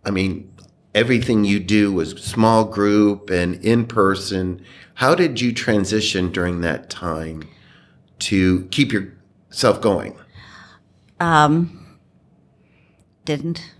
i 0.04 0.10
mean 0.12 0.48
everything 0.94 1.44
you 1.44 1.60
do 1.60 1.92
was 1.92 2.10
small 2.22 2.64
group 2.64 3.30
and 3.30 3.54
in 3.64 3.86
person. 3.86 4.62
How 4.94 5.14
did 5.14 5.40
you 5.40 5.52
transition 5.52 6.30
during 6.32 6.60
that 6.62 6.90
time 6.90 7.48
to 8.20 8.64
keep 8.70 8.92
yourself 8.92 9.80
going? 9.80 10.16
Um, 11.20 11.98
didn't. 13.24 13.74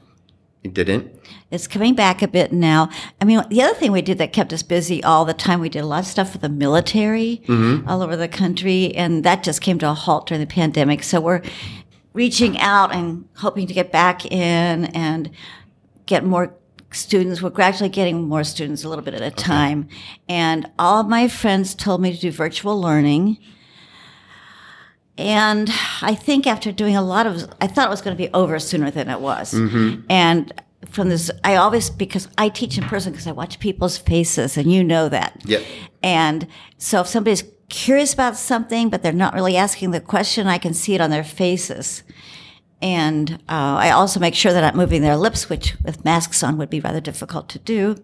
you 0.62 0.70
didn't 0.70 1.19
It's 1.50 1.66
coming 1.66 1.94
back 1.94 2.22
a 2.22 2.28
bit 2.28 2.52
now. 2.52 2.90
I 3.20 3.24
mean, 3.24 3.42
the 3.48 3.62
other 3.62 3.74
thing 3.74 3.90
we 3.90 4.02
did 4.02 4.18
that 4.18 4.32
kept 4.32 4.52
us 4.52 4.62
busy 4.62 5.02
all 5.02 5.24
the 5.24 5.34
time, 5.34 5.60
we 5.60 5.68
did 5.68 5.80
a 5.80 5.86
lot 5.86 6.00
of 6.00 6.06
stuff 6.06 6.30
for 6.32 6.38
the 6.38 6.48
military 6.48 7.42
mm-hmm. 7.46 7.88
all 7.88 8.02
over 8.02 8.16
the 8.16 8.28
country, 8.28 8.94
and 8.94 9.24
that 9.24 9.42
just 9.42 9.60
came 9.60 9.78
to 9.80 9.90
a 9.90 9.94
halt 9.94 10.26
during 10.26 10.40
the 10.40 10.46
pandemic. 10.46 11.02
So 11.02 11.20
we're 11.20 11.42
reaching 12.12 12.58
out 12.58 12.94
and 12.94 13.28
hoping 13.36 13.66
to 13.66 13.74
get 13.74 13.90
back 13.90 14.24
in 14.26 14.84
and 14.86 15.30
get 16.06 16.24
more 16.24 16.54
students. 16.92 17.42
We're 17.42 17.50
gradually 17.50 17.88
getting 17.88 18.28
more 18.28 18.44
students 18.44 18.84
a 18.84 18.88
little 18.88 19.04
bit 19.04 19.14
at 19.14 19.22
a 19.22 19.30
time. 19.30 19.88
And 20.28 20.70
all 20.78 21.00
of 21.00 21.08
my 21.08 21.28
friends 21.28 21.74
told 21.74 22.00
me 22.00 22.12
to 22.12 22.20
do 22.20 22.30
virtual 22.30 22.80
learning. 22.80 23.38
And 25.16 25.70
I 26.00 26.14
think 26.14 26.46
after 26.46 26.72
doing 26.72 26.96
a 26.96 27.02
lot 27.02 27.26
of, 27.26 27.48
I 27.60 27.66
thought 27.66 27.88
it 27.88 27.90
was 27.90 28.00
going 28.00 28.16
to 28.16 28.22
be 28.22 28.32
over 28.32 28.58
sooner 28.58 28.90
than 28.90 29.08
it 29.08 29.20
was. 29.20 29.52
Mm-hmm. 29.52 30.06
And 30.08 30.52
from 30.88 31.08
this, 31.08 31.30
I 31.44 31.56
always, 31.56 31.90
because 31.90 32.28
I 32.38 32.48
teach 32.48 32.78
in 32.78 32.84
person 32.84 33.12
because 33.12 33.26
I 33.26 33.32
watch 33.32 33.58
people's 33.60 33.98
faces 33.98 34.56
and 34.56 34.72
you 34.72 34.82
know 34.82 35.08
that. 35.08 35.40
yeah 35.44 35.60
And 36.02 36.46
so 36.78 37.00
if 37.02 37.06
somebody's 37.06 37.44
curious 37.68 38.12
about 38.14 38.36
something, 38.36 38.88
but 38.88 39.02
they're 39.02 39.12
not 39.12 39.34
really 39.34 39.56
asking 39.56 39.90
the 39.90 40.00
question, 40.00 40.46
I 40.46 40.58
can 40.58 40.74
see 40.74 40.94
it 40.94 41.00
on 41.00 41.10
their 41.10 41.24
faces. 41.24 42.02
And 42.82 43.32
uh, 43.48 43.76
I 43.78 43.90
also 43.90 44.18
make 44.20 44.34
sure 44.34 44.52
that 44.52 44.64
I'm 44.64 44.76
moving 44.76 45.02
their 45.02 45.16
lips, 45.16 45.50
which 45.50 45.76
with 45.84 46.04
masks 46.04 46.42
on 46.42 46.56
would 46.56 46.70
be 46.70 46.80
rather 46.80 47.00
difficult 47.00 47.48
to 47.50 47.58
do. 47.58 47.96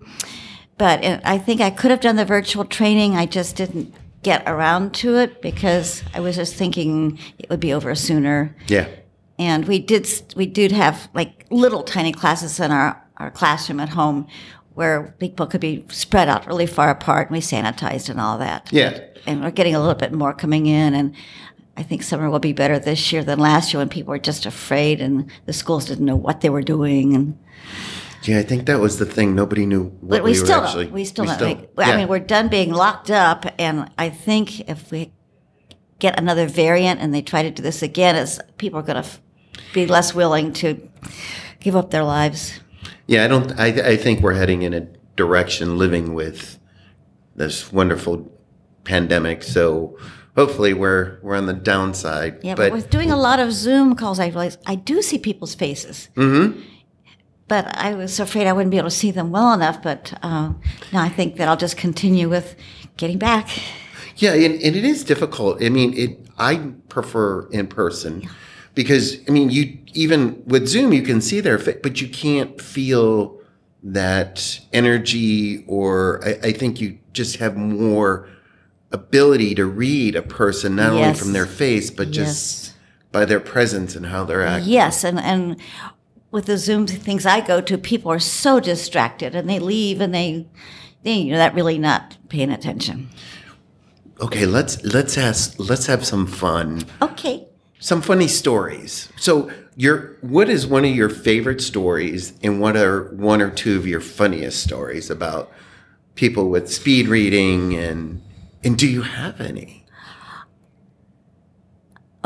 But 0.77 1.03
it, 1.03 1.21
I 1.25 1.39
think 1.39 1.63
I 1.63 1.71
could 1.71 1.91
have 1.91 2.01
done 2.01 2.17
the 2.17 2.27
virtual 2.27 2.67
training. 2.67 3.17
I 3.17 3.25
just 3.25 3.57
didn't 3.57 3.95
get 4.23 4.43
around 4.47 4.93
to 4.93 5.17
it 5.17 5.41
because 5.41 6.03
I 6.13 6.21
was 6.21 6.37
just 6.37 6.55
thinking 6.55 7.19
it 7.39 7.49
would 7.49 7.61
be 7.61 7.73
over 7.73 7.95
sooner. 7.95 8.55
yeah 8.69 8.87
And 9.39 9.67
we 9.67 9.79
did 9.79 10.09
we 10.35 10.47
did 10.47 10.73
have 10.73 11.09
like 11.15 11.47
little 11.51 11.83
tiny 11.83 12.13
classes 12.13 12.59
in 12.59 12.71
our, 12.71 13.03
our 13.19 13.31
classroom 13.31 13.81
at 13.81 13.91
home 13.91 14.27
where 14.75 15.15
people 15.19 15.47
could 15.47 15.61
be 15.61 15.85
spread 15.89 16.29
out 16.29 16.47
really 16.47 16.67
far 16.67 16.91
apart 16.91 17.29
and 17.29 17.37
we 17.37 17.41
sanitized 17.41 18.09
and 18.09 18.21
all 18.21 18.39
that. 18.39 18.69
Yeah. 18.73 19.01
And 19.27 19.43
we're 19.43 19.51
getting 19.51 19.75
a 19.75 19.81
little 19.81 19.95
bit 19.95 20.13
more 20.13 20.33
coming 20.33 20.67
in 20.67 20.95
and 20.95 21.15
I 21.77 21.83
think 21.83 22.03
summer 22.03 22.31
will 22.31 22.39
be 22.39 22.55
better 22.55 22.79
this 22.79 23.13
year 23.13 23.23
than 23.23 23.39
last 23.39 23.73
year 23.73 23.81
when 23.81 23.89
people 23.89 24.11
were 24.11 24.19
just 24.19 24.47
afraid 24.47 25.01
and 25.01 25.31
the 25.45 25.53
schools 25.53 25.85
didn't 25.85 26.07
know 26.07 26.17
what 26.17 26.41
they 26.41 26.49
were 26.49 26.63
doing 26.63 27.15
and 27.15 27.39
yeah 28.23 28.39
i 28.39 28.43
think 28.43 28.67
that 28.67 28.81
was 28.81 28.99
the 28.99 29.05
thing 29.05 29.35
nobody 29.35 29.67
knew 29.67 29.85
what 29.85 30.09
but 30.09 30.25
we, 30.25 30.31
we, 30.31 30.35
still 30.35 30.61
were 30.61 30.67
actually 30.67 30.85
don't. 30.87 30.95
We 30.95 31.05
still 31.05 31.25
we 31.25 31.29
don't. 31.29 31.37
still- 31.37 31.49
make, 31.49 31.69
I 31.79 31.97
mean, 31.97 32.09
we're 32.09 32.19
done 32.19 32.49
being 32.49 32.73
locked 32.73 33.11
up, 33.11 33.45
and 33.59 33.91
I 33.99 34.09
think 34.09 34.69
if 34.69 34.91
we 34.91 35.13
get 35.99 36.19
another 36.19 36.47
variant 36.47 37.01
and 37.01 37.15
they 37.15 37.23
try 37.23 37.43
to 37.43 37.51
do 37.51 37.63
this 37.63 37.83
again, 37.83 38.17
is 38.17 38.41
people 38.59 38.81
are 38.81 38.83
going 38.83 39.03
to 39.03 39.09
f- 39.09 39.21
be 39.73 39.87
less 39.87 40.15
willing 40.15 40.53
to 40.55 40.89
give 41.61 41.77
up 41.77 41.91
their 41.91 42.05
lives. 42.05 42.61
Yeah, 43.07 43.25
I 43.25 43.29
don't. 43.29 43.59
I, 43.59 43.67
I 43.67 43.97
think 43.97 44.21
we're 44.21 44.35
heading 44.35 44.63
in 44.63 44.75
a 44.75 44.81
direction 45.17 45.79
living 45.79 46.15
with 46.15 46.59
this 47.35 47.73
wonderful 47.73 48.33
pandemic. 48.85 49.43
So 49.43 49.99
hopefully 50.37 50.75
we're 50.75 51.19
we're 51.23 51.37
on 51.37 51.47
the 51.47 51.53
downside. 51.53 52.39
Yeah, 52.43 52.55
but, 52.55 52.73
with 52.73 52.91
doing 52.91 53.11
a 53.11 53.17
lot 53.17 53.39
of 53.39 53.53
Zoom 53.53 53.95
calls, 53.97 54.19
I 54.19 54.27
realized 54.27 54.61
I 54.67 54.75
do 54.75 55.03
see 55.03 55.19
people's 55.19 55.55
faces. 55.55 56.09
Mm-hmm. 56.17 56.61
But 57.49 57.77
I 57.77 57.95
was 57.95 58.19
afraid 58.19 58.49
I 58.49 58.53
wouldn't 58.53 58.73
be 58.73 58.79
able 58.79 58.91
to 58.91 58.97
see 58.97 59.13
them 59.13 59.31
well 59.31 59.53
enough. 59.53 59.83
But 59.83 60.13
uh, 60.23 60.53
now 60.93 61.03
I 61.03 61.09
think 61.09 61.37
that 61.37 61.49
I'll 61.49 61.57
just 61.57 61.77
continue 61.77 62.29
with 62.29 62.57
getting 62.97 63.19
back. 63.19 63.49
yeah, 64.17 64.33
and, 64.33 64.55
and 64.55 64.75
it 64.75 64.85
is 64.85 65.05
difficult. 65.05 65.63
I 65.63 65.69
mean, 65.69 65.95
it. 65.95 66.19
I 66.39 66.73
prefer 66.89 67.49
in 67.51 67.67
person 67.67 68.29
because 68.77 69.19
I 69.27 69.33
mean, 69.33 69.51
you 69.51 69.77
even 69.95 70.41
with 70.47 70.69
Zoom 70.69 70.93
you 70.93 71.03
can 71.03 71.21
see 71.21 71.41
their 71.41 71.59
face, 71.59 71.79
but 71.83 72.01
you 72.01 72.09
can't 72.09 72.61
feel 72.61 73.41
that 73.83 74.61
energy. 74.73 75.65
Or 75.67 76.25
I, 76.25 76.49
I 76.49 76.53
think 76.53 76.81
you 76.81 76.99
just 77.13 77.39
have 77.39 77.57
more 77.57 78.29
ability 78.93 79.57
to 79.57 79.67
read 79.67 80.15
a 80.15 80.23
person 80.23 80.77
not 80.77 80.93
only 80.93 81.13
from 81.15 81.33
their 81.33 81.47
face 81.47 81.91
but 81.91 82.13
just 82.13 82.73
by 83.11 83.25
their 83.25 83.41
presence 83.41 83.97
and 83.97 84.07
how 84.07 84.25
they're 84.25 84.47
acting. 84.47 84.71
Yes, 84.71 85.03
and 85.03 85.19
and 85.19 85.57
with 86.31 86.45
the 86.47 86.59
Zoom 86.59 86.87
things 86.87 87.25
I 87.25 87.41
go 87.41 87.63
to, 87.63 87.79
people 87.79 88.13
are 88.13 88.19
so 88.19 88.61
distracted, 88.61 89.35
and 89.35 89.49
they 89.49 89.59
leave, 89.59 90.03
and 90.03 90.15
they, 90.15 90.47
they 91.03 91.15
you 91.15 91.33
know, 91.33 91.39
that 91.39 91.55
really 91.55 91.79
not 91.79 92.19
paying 92.29 92.51
attention. 92.51 93.09
Okay, 94.21 94.45
let's 94.45 94.85
let's 94.85 95.17
ask 95.17 95.55
let's 95.59 95.87
have 95.87 96.05
some 96.05 96.27
fun. 96.27 96.83
Okay, 97.01 97.47
Some 97.79 98.03
funny 98.03 98.29
stories. 98.29 99.11
So, 99.17 99.51
your 99.77 100.17
what 100.23 100.49
is 100.49 100.67
one 100.67 100.85
of 100.85 100.95
your 100.95 101.11
favorite 101.11 101.61
stories 101.61 102.33
and 102.43 102.61
what 102.61 102.77
are 102.77 103.15
one 103.15 103.43
or 103.43 103.51
two 103.51 103.77
of 103.77 103.87
your 103.87 104.01
funniest 104.01 104.63
stories 104.63 105.11
about 105.11 105.53
people 106.15 106.49
with 106.49 106.73
speed 106.73 107.09
reading 107.09 107.75
and 107.75 108.23
and 108.65 108.79
do 108.79 108.89
you 108.89 109.03
have 109.03 109.41
any? 109.41 109.87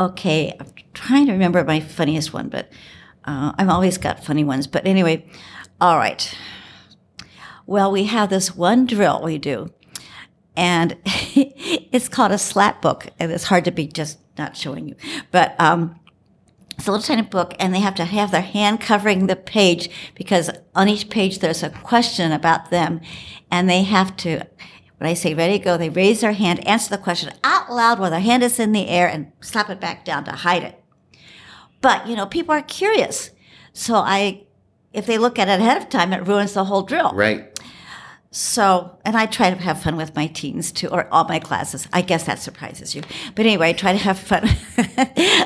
okay. 0.01 0.53
I'm 0.59 0.67
trying 0.93 1.27
to 1.27 1.31
remember 1.31 1.63
my 1.63 1.79
funniest 1.79 2.33
one, 2.33 2.49
but 2.49 2.69
uh, 3.25 3.53
I've 3.57 3.69
always 3.69 3.97
got 3.97 4.23
funny 4.23 4.43
ones. 4.43 4.67
But 4.67 4.85
anyway, 4.85 5.25
all 5.79 5.97
right. 5.97 6.35
Well, 7.65 7.91
we 7.91 8.05
have 8.05 8.29
this 8.29 8.55
one 8.55 8.85
drill 8.85 9.21
we 9.23 9.37
do, 9.37 9.71
and 10.57 10.97
it's 11.05 12.09
called 12.09 12.31
a 12.31 12.37
slap 12.37 12.81
book, 12.81 13.07
and 13.19 13.31
it's 13.31 13.45
hard 13.45 13.65
to 13.65 13.71
be 13.71 13.87
just 13.87 14.17
not 14.41 14.57
showing 14.57 14.87
you, 14.87 14.95
but 15.31 15.59
um, 15.59 15.99
it's 16.77 16.87
a 16.87 16.91
little 16.91 17.05
tiny 17.05 17.21
book, 17.21 17.53
and 17.59 17.73
they 17.73 17.79
have 17.79 17.93
to 17.95 18.05
have 18.05 18.31
their 18.31 18.41
hand 18.41 18.81
covering 18.81 19.27
the 19.27 19.35
page 19.35 19.89
because 20.15 20.49
on 20.73 20.89
each 20.89 21.09
page 21.09 21.37
there's 21.37 21.61
a 21.61 21.69
question 21.69 22.31
about 22.31 22.71
them, 22.71 23.01
and 23.51 23.69
they 23.69 23.83
have 23.83 24.17
to. 24.17 24.47
When 24.97 25.09
I 25.09 25.13
say 25.13 25.33
ready, 25.33 25.57
go, 25.57 25.77
they 25.77 25.89
raise 25.89 26.21
their 26.21 26.33
hand, 26.33 26.67
answer 26.67 26.89
the 26.89 26.97
question 27.01 27.33
out 27.43 27.71
loud 27.71 27.99
while 27.99 28.11
their 28.11 28.19
hand 28.19 28.43
is 28.43 28.59
in 28.59 28.71
the 28.71 28.87
air, 28.87 29.07
and 29.07 29.31
slap 29.41 29.69
it 29.69 29.79
back 29.79 30.05
down 30.05 30.23
to 30.25 30.31
hide 30.31 30.63
it. 30.63 30.83
But 31.81 32.07
you 32.07 32.15
know, 32.15 32.25
people 32.25 32.55
are 32.55 32.63
curious, 32.63 33.29
so 33.73 33.95
I, 33.95 34.45
if 34.91 35.05
they 35.05 35.17
look 35.17 35.37
at 35.37 35.47
it 35.47 35.59
ahead 35.59 35.77
of 35.77 35.89
time, 35.89 36.13
it 36.13 36.25
ruins 36.25 36.53
the 36.53 36.65
whole 36.65 36.81
drill. 36.81 37.11
Right? 37.13 37.50
So, 38.33 38.97
and 39.03 39.17
I 39.17 39.25
try 39.25 39.49
to 39.49 39.61
have 39.61 39.83
fun 39.83 39.97
with 39.97 40.15
my 40.15 40.27
teens 40.27 40.71
too, 40.71 40.87
or 40.87 41.05
all 41.11 41.25
my 41.25 41.37
classes. 41.37 41.85
I 41.91 42.01
guess 42.01 42.23
that 42.23 42.39
surprises 42.39 42.95
you. 42.95 43.01
But 43.35 43.45
anyway, 43.45 43.69
I 43.69 43.73
try 43.73 43.91
to 43.91 43.97
have 43.97 44.17
fun. 44.17 44.49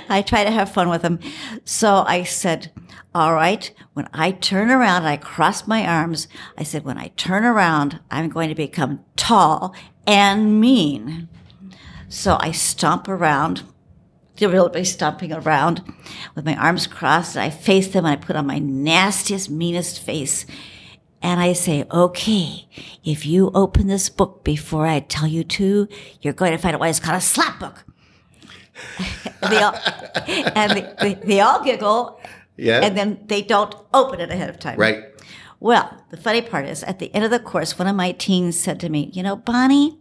I 0.07 0.23
try 0.25 0.43
to 0.43 0.51
have 0.51 0.71
fun 0.71 0.89
with 0.89 1.01
them. 1.01 1.19
So 1.63 2.03
I 2.07 2.21
said, 2.23 2.71
all 3.15 3.33
right, 3.33 3.71
when 3.93 4.07
I 4.13 4.31
turn 4.31 4.69
around 4.69 5.05
I 5.05 5.17
cross 5.17 5.65
my 5.65 5.87
arms, 5.87 6.27
I 6.59 6.63
said, 6.63 6.85
when 6.85 6.99
I 6.99 7.07
turn 7.15 7.43
around, 7.43 8.01
I'm 8.11 8.29
going 8.29 8.49
to 8.49 8.55
become 8.55 9.03
tall 9.15 9.73
and 10.05 10.61
mean. 10.61 11.27
So 12.07 12.37
I 12.39 12.51
stomp 12.51 13.07
around, 13.07 13.63
deliberately 14.35 14.83
stomping 14.83 15.33
around 15.33 15.81
with 16.35 16.45
my 16.45 16.55
arms 16.55 16.85
crossed, 16.85 17.35
and 17.35 17.43
I 17.43 17.49
face 17.49 17.87
them 17.87 18.05
and 18.05 18.13
I 18.13 18.15
put 18.15 18.35
on 18.35 18.45
my 18.45 18.59
nastiest, 18.59 19.49
meanest 19.49 19.99
face. 19.99 20.45
And 21.21 21.39
I 21.39 21.53
say, 21.53 21.85
okay, 21.91 22.67
if 23.03 23.25
you 23.25 23.49
open 23.55 23.87
this 23.87 24.09
book 24.09 24.43
before 24.43 24.85
I 24.85 24.99
tell 24.99 25.27
you 25.27 25.43
to, 25.43 25.87
you're 26.21 26.33
going 26.33 26.51
to 26.51 26.57
find 26.57 26.75
out 26.75 26.79
why 26.79 26.89
it's 26.89 26.99
called 26.99 27.17
a 27.17 27.21
slap 27.21 27.59
book. 27.59 27.83
and 29.41 29.51
they 29.51 29.57
all, 29.61 29.75
and 30.55 30.71
they, 31.01 31.13
they, 31.23 31.39
all 31.39 31.63
giggle, 31.63 32.19
Yeah. 32.57 32.81
and 32.83 32.95
then 32.97 33.19
they 33.25 33.41
don't 33.41 33.73
open 33.93 34.19
it 34.19 34.29
ahead 34.29 34.49
of 34.49 34.59
time. 34.59 34.77
right. 34.77 35.03
Well, 35.61 36.03
the 36.11 36.17
funny 36.17 36.41
part 36.41 36.65
is 36.67 36.83
at 36.83 36.99
the 36.99 37.11
end 37.15 37.25
of 37.25 37.31
the 37.31 37.39
course, 37.39 37.79
one 37.79 37.87
of 37.87 37.95
my 37.95 38.11
teens 38.11 38.59
said 38.59 38.79
to 38.81 38.89
me, 38.89 39.09
You 39.13 39.23
know, 39.23 39.35
Bonnie, 39.37 39.97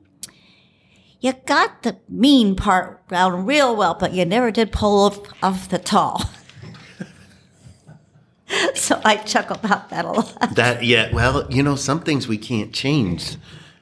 you 1.21 1.33
got 1.47 1.85
the 1.85 1.97
mean 2.09 2.55
part 2.55 3.09
down 3.09 3.47
real 3.47 3.75
well, 3.75 3.95
but 3.95 4.13
you 4.13 4.27
never 4.27 4.51
did 4.51 4.73
pull 4.73 5.07
off, 5.07 5.21
off 5.43 5.69
the 5.71 5.79
tall. 5.79 6.23
so 8.75 9.01
I 9.05 9.17
chuckle 9.17 9.57
about 9.57 9.91
that 9.91 10.05
a 10.05 10.13
lot. 10.13 10.55
That 10.55 10.85
yeah, 10.85 11.13
well, 11.13 11.47
you 11.51 11.63
know, 11.63 11.77
some 11.77 12.01
things 12.01 12.29
we 12.29 12.39
can't 12.39 12.73
change. 12.73 13.37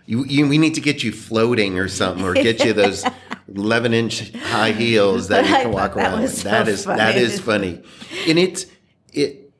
You, 0.06 0.24
you 0.24 0.48
we 0.48 0.58
need 0.58 0.74
to 0.74 0.80
get 0.80 1.02
you 1.02 1.12
floating 1.12 1.78
or 1.78 1.88
something, 1.88 2.24
or 2.24 2.34
get 2.34 2.64
you 2.64 2.72
those 2.72 3.04
eleven 3.54 3.92
inch 3.92 4.32
high 4.32 4.72
heels 4.72 5.28
that 5.28 5.48
you 5.48 5.54
I 5.54 5.62
can 5.62 5.72
walk 5.72 5.94
that 5.94 6.12
around. 6.12 6.22
with. 6.22 6.34
so 6.34 6.48
that 6.48 6.68
is 6.68 6.84
funny. 6.84 7.16
is 7.16 7.40
funny, 7.40 7.82
and 8.28 8.38
it's 8.38 8.66
it 9.12 9.52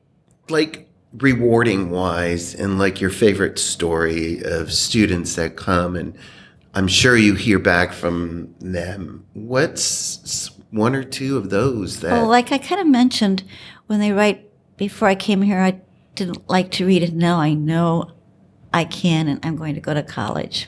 like 0.49 0.89
rewarding 1.13 1.89
wise, 1.89 2.55
and 2.55 2.79
like 2.79 3.01
your 3.01 3.09
favorite 3.09 3.59
story 3.59 4.41
of 4.43 4.71
students 4.71 5.35
that 5.35 5.55
come 5.55 5.95
and. 5.95 6.17
I'm 6.75 6.87
sure 6.87 7.15
you 7.15 7.35
hear 7.35 7.59
back 7.59 7.93
from 7.93 8.55
them. 8.59 9.27
What's 9.33 10.49
one 10.71 10.95
or 10.95 11.03
two 11.03 11.37
of 11.37 11.51
those 11.51 11.99
that 11.99 12.11
Well, 12.13 12.27
like 12.27 12.51
I 12.51 12.57
kind 12.57 12.81
of 12.81 12.87
mentioned 12.87 13.43
when 13.85 13.99
they 13.99 14.11
write 14.11 14.49
before 14.77 15.07
I 15.07 15.15
came 15.15 15.41
here, 15.41 15.59
I 15.59 15.81
didn't 16.15 16.49
like 16.49 16.71
to 16.71 16.85
read 16.85 17.03
it. 17.03 17.13
Now 17.13 17.39
I 17.39 17.53
know 17.53 18.11
I 18.73 18.85
can, 18.85 19.27
and 19.27 19.39
I'm 19.43 19.55
going 19.55 19.75
to 19.75 19.81
go 19.81 19.93
to 19.93 20.03
college. 20.03 20.67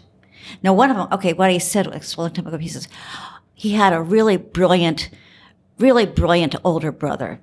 Now, 0.62 0.74
one 0.74 0.92
of 0.92 0.98
them, 0.98 1.08
okay, 1.12 1.34
what 1.34 1.52
he 1.52 1.60
said 1.60 1.88
was 1.88 2.16
a 2.16 2.22
long 2.22 2.32
time 2.32 2.48
ago. 2.48 2.58
He 2.58 2.68
says 2.68 2.88
he 3.54 3.72
had 3.72 3.94
a 3.94 4.02
really 4.02 4.38
brilliant, 4.38 5.10
really 5.80 6.06
brilliant 6.06 6.56
older 6.64 6.92
brother 6.92 7.42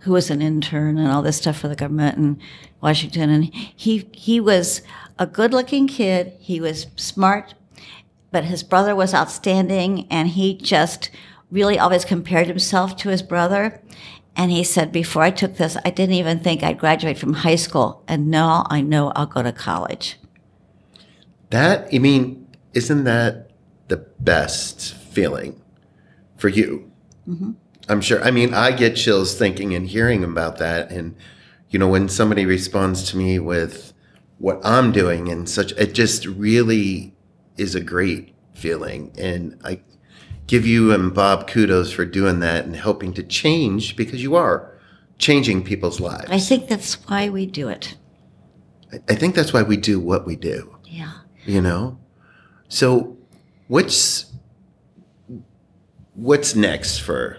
who 0.00 0.12
was 0.12 0.30
an 0.30 0.40
intern 0.40 0.96
and 0.96 1.10
all 1.10 1.22
this 1.22 1.36
stuff 1.36 1.58
for 1.58 1.68
the 1.68 1.76
government 1.76 2.16
in 2.16 2.40
Washington, 2.80 3.30
and 3.30 3.54
he 3.54 4.08
he 4.12 4.40
was 4.40 4.82
a 5.18 5.26
good-looking 5.26 5.88
kid. 5.88 6.32
He 6.38 6.60
was 6.60 6.86
smart, 6.96 7.54
but 8.30 8.44
his 8.44 8.62
brother 8.62 8.94
was 8.94 9.12
outstanding, 9.12 10.06
and 10.10 10.28
he 10.28 10.54
just 10.56 11.10
really 11.50 11.78
always 11.78 12.04
compared 12.04 12.46
himself 12.46 12.96
to 12.96 13.08
his 13.08 13.22
brother. 13.22 13.82
And 14.38 14.52
he 14.52 14.62
said, 14.62 14.92
before 14.92 15.22
I 15.22 15.30
took 15.32 15.56
this, 15.56 15.76
I 15.84 15.90
didn't 15.90 16.14
even 16.14 16.38
think 16.38 16.62
I'd 16.62 16.78
graduate 16.78 17.18
from 17.18 17.34
high 17.34 17.56
school. 17.56 18.04
And 18.06 18.28
now 18.28 18.64
I 18.70 18.80
know 18.80 19.10
I'll 19.16 19.26
go 19.26 19.42
to 19.42 19.52
college. 19.52 20.16
that 21.50 21.88
I 21.92 21.98
mean, 21.98 22.46
isn't 22.72 23.04
that 23.04 23.50
the 23.88 23.96
best 24.20 24.94
feeling 24.94 25.60
for 26.36 26.48
you? 26.48 26.90
Mm-hmm. 27.26 27.52
I'm 27.88 28.00
sure. 28.00 28.22
I 28.22 28.30
mean, 28.30 28.54
I 28.54 28.70
get 28.70 28.96
chills 28.96 29.34
thinking 29.36 29.74
and 29.74 29.88
hearing 29.88 30.22
about 30.22 30.58
that, 30.58 30.90
and 30.90 31.16
you 31.70 31.78
know, 31.78 31.88
when 31.88 32.08
somebody 32.08 32.46
responds 32.46 33.10
to 33.10 33.16
me 33.16 33.38
with 33.38 33.92
what 34.38 34.60
I'm 34.62 34.92
doing 34.92 35.28
and 35.28 35.48
such, 35.48 35.72
it 35.72 35.94
just 35.94 36.26
really 36.26 37.14
is 37.56 37.74
a 37.74 37.80
great 37.80 38.34
feeling, 38.54 39.12
and 39.18 39.58
I 39.64 39.80
give 40.48 40.66
you 40.66 40.90
and 40.92 41.14
Bob 41.14 41.46
kudos 41.46 41.92
for 41.92 42.04
doing 42.04 42.40
that 42.40 42.64
and 42.64 42.74
helping 42.74 43.12
to 43.14 43.22
change 43.22 43.94
because 43.94 44.20
you 44.22 44.34
are 44.34 44.72
changing 45.18 45.62
people's 45.62 46.00
lives. 46.00 46.26
I 46.30 46.38
think 46.40 46.68
that's 46.68 46.94
why 47.08 47.28
we 47.28 47.46
do 47.46 47.68
it. 47.68 47.96
I- 49.08 49.14
think 49.14 49.34
that's 49.36 49.52
why 49.52 49.62
we 49.62 49.76
do 49.76 50.00
what 50.00 50.26
we 50.26 50.34
do. 50.34 50.74
Yeah. 50.84 51.12
you 51.44 51.60
know 51.60 51.98
so 52.68 53.16
what's 53.68 54.26
what's 56.14 56.54
next 56.54 56.98
for 56.98 57.38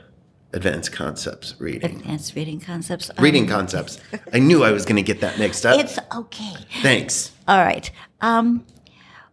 advanced 0.53 0.91
concepts 0.91 1.55
reading 1.59 1.83
Advanced 1.99 2.35
reading 2.35 2.59
concepts. 2.59 3.09
Um, 3.15 3.23
reading 3.23 3.45
concepts 3.47 3.99
i 4.33 4.39
knew 4.39 4.63
i 4.63 4.71
was 4.71 4.85
going 4.85 4.95
to 4.95 5.01
get 5.03 5.21
that 5.21 5.37
mixed 5.37 5.65
up 5.65 5.79
It's 5.79 5.99
okay. 6.15 6.53
thanks 6.81 7.31
All 7.47 7.57
right. 7.63 7.89
Um, 8.21 8.65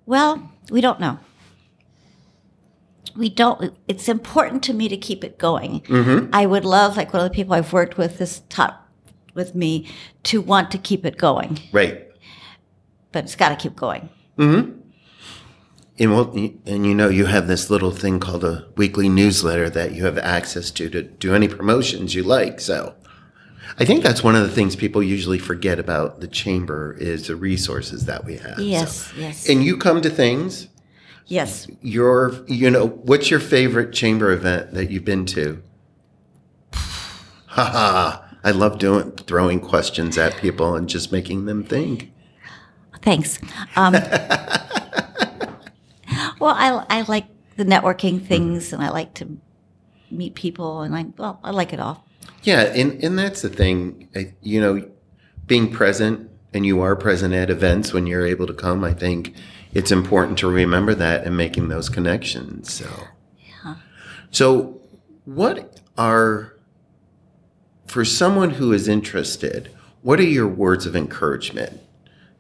well, 0.06 0.50
we 0.70 0.80
don't 0.80 0.98
know. 1.00 1.18
We 3.16 3.28
don't. 3.28 3.74
It's 3.88 4.08
important 4.08 4.62
to 4.64 4.72
me 4.74 4.88
to 4.88 4.96
keep 4.96 5.24
it 5.24 5.38
going. 5.38 5.82
I 6.32 6.46
would 6.46 6.64
love, 6.64 6.96
like 6.96 7.12
one 7.12 7.22
of 7.24 7.30
the 7.30 7.34
people 7.34 7.54
I've 7.54 7.72
worked 7.72 7.96
with, 7.98 8.18
this 8.18 8.42
taught 8.48 8.82
with 9.34 9.54
me, 9.54 9.88
to 10.24 10.40
want 10.40 10.70
to 10.72 10.78
keep 10.78 11.04
it 11.04 11.16
going, 11.18 11.58
right 11.72 12.02
but 13.12 13.24
it's 13.24 13.36
got 13.36 13.48
to 13.48 13.56
keep 13.56 13.74
going. 13.76 14.08
Hmm. 14.36 14.72
and 15.98 16.12
well 16.12 16.30
and 16.66 16.84
you 16.86 16.94
know 16.94 17.08
you 17.08 17.24
have 17.26 17.46
this 17.46 17.70
little 17.70 17.90
thing 17.90 18.20
called 18.20 18.44
a 18.44 18.66
weekly 18.76 19.08
newsletter 19.08 19.70
that 19.70 19.92
you 19.92 20.04
have 20.04 20.18
access 20.18 20.70
to 20.72 20.90
to 20.90 21.02
do 21.02 21.34
any 21.34 21.48
promotions 21.48 22.14
you 22.14 22.22
like 22.22 22.60
so 22.60 22.94
i 23.78 23.84
think 23.86 24.02
that's 24.02 24.22
one 24.22 24.36
of 24.36 24.42
the 24.42 24.54
things 24.54 24.76
people 24.76 25.02
usually 25.02 25.38
forget 25.38 25.78
about 25.78 26.20
the 26.20 26.28
chamber 26.28 26.94
is 27.00 27.28
the 27.28 27.36
resources 27.36 28.04
that 28.04 28.26
we 28.26 28.36
have 28.36 28.56
so- 28.56 28.62
Yes, 28.62 29.12
yes, 29.16 29.48
and 29.48 29.64
you 29.64 29.78
come 29.78 30.02
to 30.02 30.10
things 30.10 30.68
yes. 31.26 31.68
your 31.82 32.44
you 32.46 32.70
know 32.70 32.86
what's 32.88 33.30
your 33.30 33.40
favorite 33.40 33.92
chamber 33.92 34.30
event 34.32 34.72
that 34.72 34.90
you've 34.90 35.04
been 35.04 35.26
to 35.26 35.62
haha 37.46 38.22
i 38.44 38.50
love 38.50 38.78
doing 38.78 39.10
throwing 39.12 39.60
questions 39.60 40.16
at 40.18 40.36
people 40.36 40.74
and 40.74 40.88
just 40.88 41.12
making 41.12 41.46
them 41.46 41.62
think 41.64 42.12
Thanks. 43.02 43.38
Um, 43.76 43.92
well, 46.40 46.56
I, 46.56 46.84
I 46.90 47.02
like 47.02 47.26
the 47.56 47.64
networking 47.64 48.20
things, 48.20 48.72
and 48.72 48.82
I 48.82 48.88
like 48.88 49.14
to 49.14 49.36
meet 50.10 50.34
people, 50.34 50.80
and 50.82 50.96
I 50.96 51.06
well, 51.16 51.38
I 51.44 51.52
like 51.52 51.72
it 51.72 51.78
all. 51.78 52.04
yeah 52.42 52.62
and 52.62 53.02
and 53.04 53.16
that's 53.16 53.42
the 53.42 53.48
thing 53.48 54.08
I, 54.16 54.34
you 54.42 54.60
know 54.60 54.88
being 55.46 55.70
present 55.70 56.28
and 56.52 56.66
you 56.66 56.80
are 56.80 56.96
present 56.96 57.32
at 57.34 57.48
events 57.50 57.92
when 57.92 58.06
you're 58.06 58.26
able 58.26 58.46
to 58.46 58.54
come 58.54 58.82
i 58.82 58.92
think 58.92 59.34
it's 59.76 59.92
important 59.92 60.38
to 60.38 60.48
remember 60.48 60.94
that 60.94 61.26
and 61.26 61.36
making 61.36 61.68
those 61.68 61.90
connections 61.90 62.72
so. 62.72 62.88
So 64.30 64.80
what 65.26 65.80
are 65.98 66.54
for 67.86 68.02
someone 68.02 68.50
who 68.50 68.72
is 68.72 68.88
interested 68.88 69.70
what 70.00 70.18
are 70.18 70.22
your 70.38 70.48
words 70.48 70.86
of 70.86 70.96
encouragement 70.96 71.80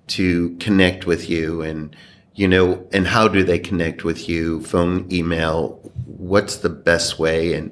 to 0.06 0.56
connect 0.60 1.04
with 1.04 1.28
you? 1.28 1.60
And 1.60 1.94
you 2.34 2.48
know 2.48 2.86
and 2.90 3.06
how 3.06 3.28
do 3.28 3.44
they 3.44 3.58
connect 3.58 4.02
with 4.02 4.30
you? 4.30 4.62
Phone 4.62 5.06
email 5.12 5.78
what's 6.06 6.56
the 6.56 6.70
best 6.70 7.18
way? 7.18 7.52
And 7.52 7.70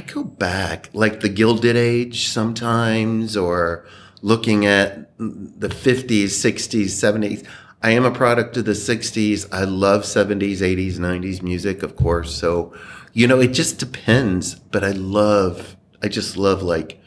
go 0.00 0.24
back, 0.24 0.90
like 0.92 1.20
the 1.20 1.28
Gilded 1.28 1.76
Age 1.76 2.28
sometimes, 2.28 3.36
or 3.36 3.86
looking 4.22 4.66
at 4.66 5.16
the 5.18 5.68
50s, 5.68 6.24
60s, 6.24 6.86
70s. 6.86 7.46
I 7.82 7.90
am 7.90 8.04
a 8.04 8.10
product 8.10 8.56
of 8.56 8.64
the 8.64 8.72
60s. 8.72 9.46
I 9.52 9.64
love 9.64 10.02
70s, 10.02 10.58
80s, 10.58 10.94
90s 10.94 11.42
music, 11.42 11.82
of 11.82 11.96
course. 11.96 12.34
So, 12.34 12.74
you 13.12 13.26
know, 13.26 13.40
it 13.40 13.52
just 13.52 13.78
depends. 13.78 14.56
But 14.56 14.82
I 14.82 14.90
love, 14.90 15.76
I 16.02 16.08
just 16.08 16.36
love 16.36 16.62
like 16.62 17.00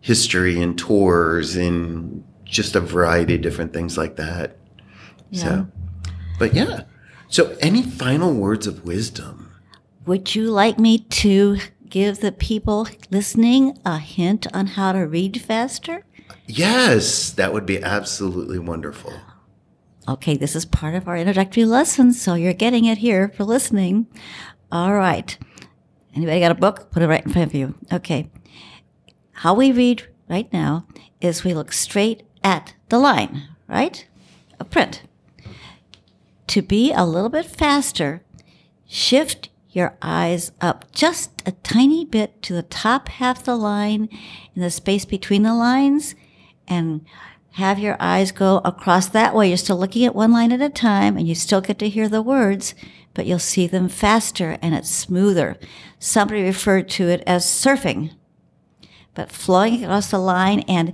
history 0.00 0.60
and 0.60 0.76
tours 0.78 1.54
and 1.54 2.24
just 2.44 2.74
a 2.74 2.80
variety 2.80 3.34
of 3.34 3.42
different 3.42 3.72
things 3.72 3.96
like 3.96 4.16
that. 4.16 4.56
So, 5.32 5.68
but 6.38 6.54
yeah. 6.54 6.84
So, 7.28 7.54
any 7.60 7.82
final 7.82 8.32
words 8.32 8.66
of 8.66 8.84
wisdom? 8.84 9.52
Would 10.06 10.34
you 10.34 10.50
like 10.50 10.78
me 10.78 11.00
to 11.00 11.58
give 11.90 12.20
the 12.20 12.32
people 12.32 12.88
listening 13.10 13.78
a 13.84 13.98
hint 13.98 14.46
on 14.54 14.68
how 14.68 14.92
to 14.92 15.06
read 15.06 15.40
faster? 15.40 16.04
Yes, 16.46 17.30
that 17.32 17.52
would 17.52 17.66
be 17.66 17.82
absolutely 17.82 18.58
wonderful. 18.58 19.12
Okay, 20.08 20.36
this 20.36 20.56
is 20.56 20.64
part 20.64 20.94
of 20.94 21.06
our 21.06 21.16
introductory 21.16 21.66
lesson, 21.66 22.12
so 22.12 22.34
you're 22.34 22.54
getting 22.54 22.86
it 22.86 22.98
here 22.98 23.28
for 23.36 23.44
listening. 23.44 24.06
All 24.72 24.94
right. 24.94 25.36
Anybody 26.14 26.40
got 26.40 26.50
a 26.50 26.54
book? 26.54 26.90
Put 26.90 27.02
it 27.02 27.08
right 27.08 27.24
in 27.24 27.32
front 27.32 27.48
of 27.48 27.54
you. 27.54 27.74
Okay. 27.92 28.30
How 29.32 29.54
we 29.54 29.70
read 29.70 30.08
right 30.28 30.50
now 30.52 30.86
is 31.20 31.44
we 31.44 31.54
look 31.54 31.72
straight 31.72 32.22
at 32.42 32.74
the 32.88 32.98
line, 32.98 33.48
right? 33.68 34.06
A 34.58 34.64
print. 34.64 35.02
To 36.48 36.62
be 36.62 36.92
a 36.92 37.04
little 37.04 37.28
bit 37.28 37.44
faster, 37.44 38.22
shift 38.86 39.50
your 39.70 39.96
eyes 40.00 40.52
up 40.60 40.90
just 40.92 41.42
a 41.46 41.52
tiny 41.52 42.04
bit 42.04 42.42
to 42.42 42.54
the 42.54 42.62
top 42.62 43.08
half 43.08 43.40
of 43.40 43.44
the 43.44 43.56
line 43.56 44.08
in 44.54 44.62
the 44.62 44.70
space 44.70 45.04
between 45.04 45.42
the 45.42 45.54
lines 45.54 46.14
and 46.66 47.04
have 47.52 47.78
your 47.78 47.96
eyes 47.98 48.32
go 48.32 48.58
across 48.64 49.08
that 49.08 49.34
way. 49.34 49.48
You're 49.48 49.56
still 49.56 49.78
looking 49.78 50.04
at 50.04 50.14
one 50.14 50.32
line 50.32 50.52
at 50.52 50.62
a 50.62 50.68
time 50.68 51.16
and 51.16 51.26
you 51.26 51.34
still 51.34 51.60
get 51.60 51.78
to 51.80 51.88
hear 51.88 52.08
the 52.08 52.22
words, 52.22 52.74
but 53.14 53.26
you'll 53.26 53.38
see 53.38 53.66
them 53.66 53.88
faster 53.88 54.58
and 54.62 54.74
it's 54.74 54.88
smoother. 54.88 55.58
Somebody 55.98 56.42
referred 56.42 56.88
to 56.90 57.08
it 57.08 57.22
as 57.26 57.44
surfing, 57.44 58.12
but 59.14 59.32
flowing 59.32 59.82
across 59.84 60.10
the 60.10 60.18
line. 60.18 60.60
And 60.60 60.92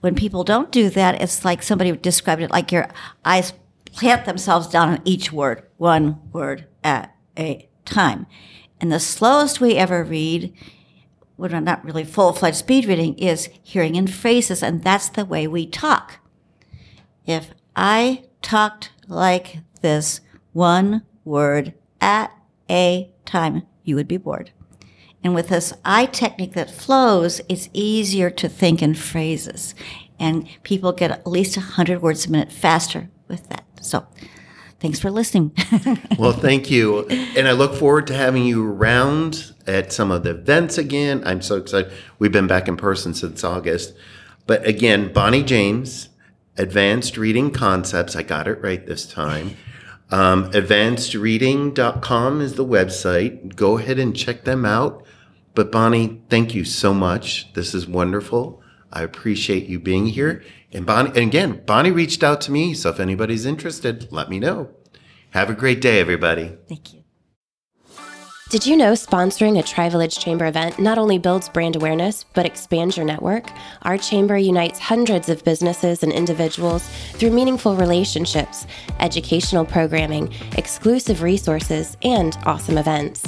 when 0.00 0.14
people 0.14 0.44
don't 0.44 0.70
do 0.70 0.90
that, 0.90 1.20
it's 1.20 1.44
like 1.44 1.62
somebody 1.62 1.90
described 1.92 2.42
it 2.42 2.50
like 2.50 2.70
your 2.70 2.88
eyes 3.24 3.54
plant 3.86 4.26
themselves 4.26 4.68
down 4.68 4.90
on 4.90 5.00
each 5.04 5.32
word, 5.32 5.66
one 5.78 6.20
word 6.32 6.66
at 6.84 7.14
a 7.38 7.68
time. 7.84 8.26
And 8.80 8.90
the 8.90 9.00
slowest 9.00 9.60
we 9.60 9.74
ever 9.76 10.02
read 10.02 10.52
when 11.36 11.52
we're 11.52 11.60
not 11.60 11.84
really 11.84 12.04
full 12.04 12.32
fledged 12.32 12.58
speed 12.58 12.84
reading 12.84 13.18
is 13.18 13.48
hearing 13.62 13.94
in 13.94 14.06
phrases, 14.06 14.62
and 14.62 14.82
that's 14.82 15.08
the 15.08 15.24
way 15.24 15.46
we 15.46 15.66
talk. 15.66 16.18
If 17.26 17.54
I 17.74 18.24
talked 18.42 18.90
like 19.08 19.58
this, 19.80 20.20
one 20.52 21.02
word 21.24 21.74
at 22.00 22.32
a 22.70 23.10
time, 23.24 23.62
you 23.84 23.96
would 23.96 24.08
be 24.08 24.16
bored. 24.16 24.50
And 25.24 25.34
with 25.34 25.48
this 25.48 25.72
eye 25.84 26.06
technique 26.06 26.54
that 26.54 26.70
flows, 26.70 27.40
it's 27.48 27.68
easier 27.72 28.30
to 28.30 28.48
think 28.48 28.82
in 28.82 28.94
phrases. 28.94 29.74
And 30.18 30.48
people 30.62 30.92
get 30.92 31.10
at 31.10 31.26
least 31.26 31.56
100 31.56 32.02
words 32.02 32.26
a 32.26 32.30
minute 32.30 32.52
faster 32.52 33.08
with 33.28 33.48
that. 33.48 33.64
So 33.80 34.06
thanks 34.82 34.98
for 34.98 35.10
listening. 35.10 35.52
well, 36.18 36.32
thank 36.32 36.70
you. 36.70 37.06
And 37.08 37.46
I 37.46 37.52
look 37.52 37.74
forward 37.74 38.08
to 38.08 38.14
having 38.14 38.44
you 38.44 38.66
around 38.66 39.54
at 39.66 39.92
some 39.92 40.10
of 40.10 40.24
the 40.24 40.30
events 40.30 40.76
again. 40.76 41.22
I'm 41.24 41.40
so 41.40 41.56
excited. 41.56 41.92
We've 42.18 42.32
been 42.32 42.48
back 42.48 42.66
in 42.66 42.76
person 42.76 43.14
since 43.14 43.44
August. 43.44 43.94
But 44.46 44.66
again, 44.66 45.12
Bonnie 45.12 45.44
James, 45.44 46.08
Advanced 46.58 47.16
Reading 47.16 47.52
Concepts. 47.52 48.16
I 48.16 48.24
got 48.24 48.48
it 48.48 48.60
right 48.60 48.84
this 48.84 49.06
time. 49.06 49.56
Um, 50.10 50.50
advancedreading.com 50.50 52.40
is 52.40 52.54
the 52.54 52.66
website. 52.66 53.54
Go 53.54 53.78
ahead 53.78 53.98
and 53.98 54.14
check 54.14 54.44
them 54.44 54.66
out. 54.66 55.06
But 55.54 55.70
Bonnie, 55.70 56.22
thank 56.28 56.54
you 56.54 56.64
so 56.64 56.92
much. 56.92 57.52
This 57.54 57.72
is 57.72 57.86
wonderful. 57.86 58.60
I 58.92 59.02
appreciate 59.02 59.66
you 59.66 59.78
being 59.78 60.06
here. 60.06 60.42
And 60.72 60.86
Bonnie, 60.86 61.10
and 61.10 61.28
again, 61.28 61.62
Bonnie 61.66 61.90
reached 61.90 62.22
out 62.22 62.40
to 62.42 62.52
me. 62.52 62.74
So 62.74 62.90
if 62.90 63.00
anybody's 63.00 63.46
interested, 63.46 64.10
let 64.10 64.30
me 64.30 64.38
know. 64.38 64.70
Have 65.30 65.50
a 65.50 65.54
great 65.54 65.80
day, 65.80 66.00
everybody. 66.00 66.56
Thank 66.68 66.94
you. 66.94 67.02
Did 68.52 68.66
you 68.66 68.76
know 68.76 68.92
sponsoring 68.92 69.58
a 69.58 69.62
Tri 69.62 69.88
Village 69.88 70.18
Chamber 70.18 70.44
event 70.44 70.78
not 70.78 70.98
only 70.98 71.16
builds 71.16 71.48
brand 71.48 71.74
awareness, 71.74 72.26
but 72.34 72.44
expands 72.44 72.98
your 72.98 73.06
network? 73.06 73.50
Our 73.80 73.96
chamber 73.96 74.36
unites 74.36 74.78
hundreds 74.78 75.30
of 75.30 75.42
businesses 75.42 76.02
and 76.02 76.12
individuals 76.12 76.86
through 77.12 77.30
meaningful 77.30 77.76
relationships, 77.76 78.66
educational 79.00 79.64
programming, 79.64 80.34
exclusive 80.58 81.22
resources, 81.22 81.96
and 82.02 82.36
awesome 82.44 82.76
events. 82.76 83.22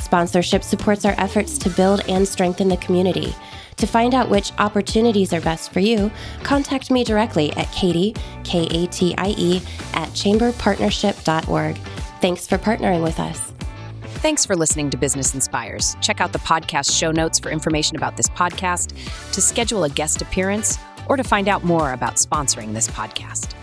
Sponsorship 0.00 0.62
supports 0.62 1.04
our 1.04 1.16
efforts 1.18 1.58
to 1.58 1.70
build 1.70 2.08
and 2.08 2.28
strengthen 2.28 2.68
the 2.68 2.76
community. 2.76 3.34
To 3.80 3.86
find 3.86 4.12
out 4.14 4.28
which 4.28 4.52
opportunities 4.58 5.32
are 5.32 5.40
best 5.40 5.72
for 5.72 5.80
you, 5.80 6.10
contact 6.42 6.90
me 6.90 7.02
directly 7.02 7.50
at 7.54 7.72
Katie, 7.72 8.14
K 8.44 8.66
A 8.70 8.86
T 8.88 9.14
I 9.16 9.34
E, 9.38 9.62
at 9.94 10.10
chamberpartnership.org. 10.10 11.76
Thanks 12.20 12.46
for 12.46 12.58
partnering 12.58 13.02
with 13.02 13.18
us. 13.18 13.54
Thanks 14.20 14.44
for 14.44 14.54
listening 14.54 14.90
to 14.90 14.98
Business 14.98 15.32
Inspires. 15.32 15.96
Check 16.02 16.20
out 16.20 16.34
the 16.34 16.38
podcast 16.40 16.94
show 16.94 17.10
notes 17.10 17.38
for 17.38 17.50
information 17.50 17.96
about 17.96 18.18
this 18.18 18.28
podcast, 18.28 18.92
to 19.32 19.40
schedule 19.40 19.84
a 19.84 19.88
guest 19.88 20.20
appearance, 20.20 20.78
or 21.08 21.16
to 21.16 21.24
find 21.24 21.48
out 21.48 21.64
more 21.64 21.94
about 21.94 22.16
sponsoring 22.16 22.74
this 22.74 22.88
podcast. 22.88 23.54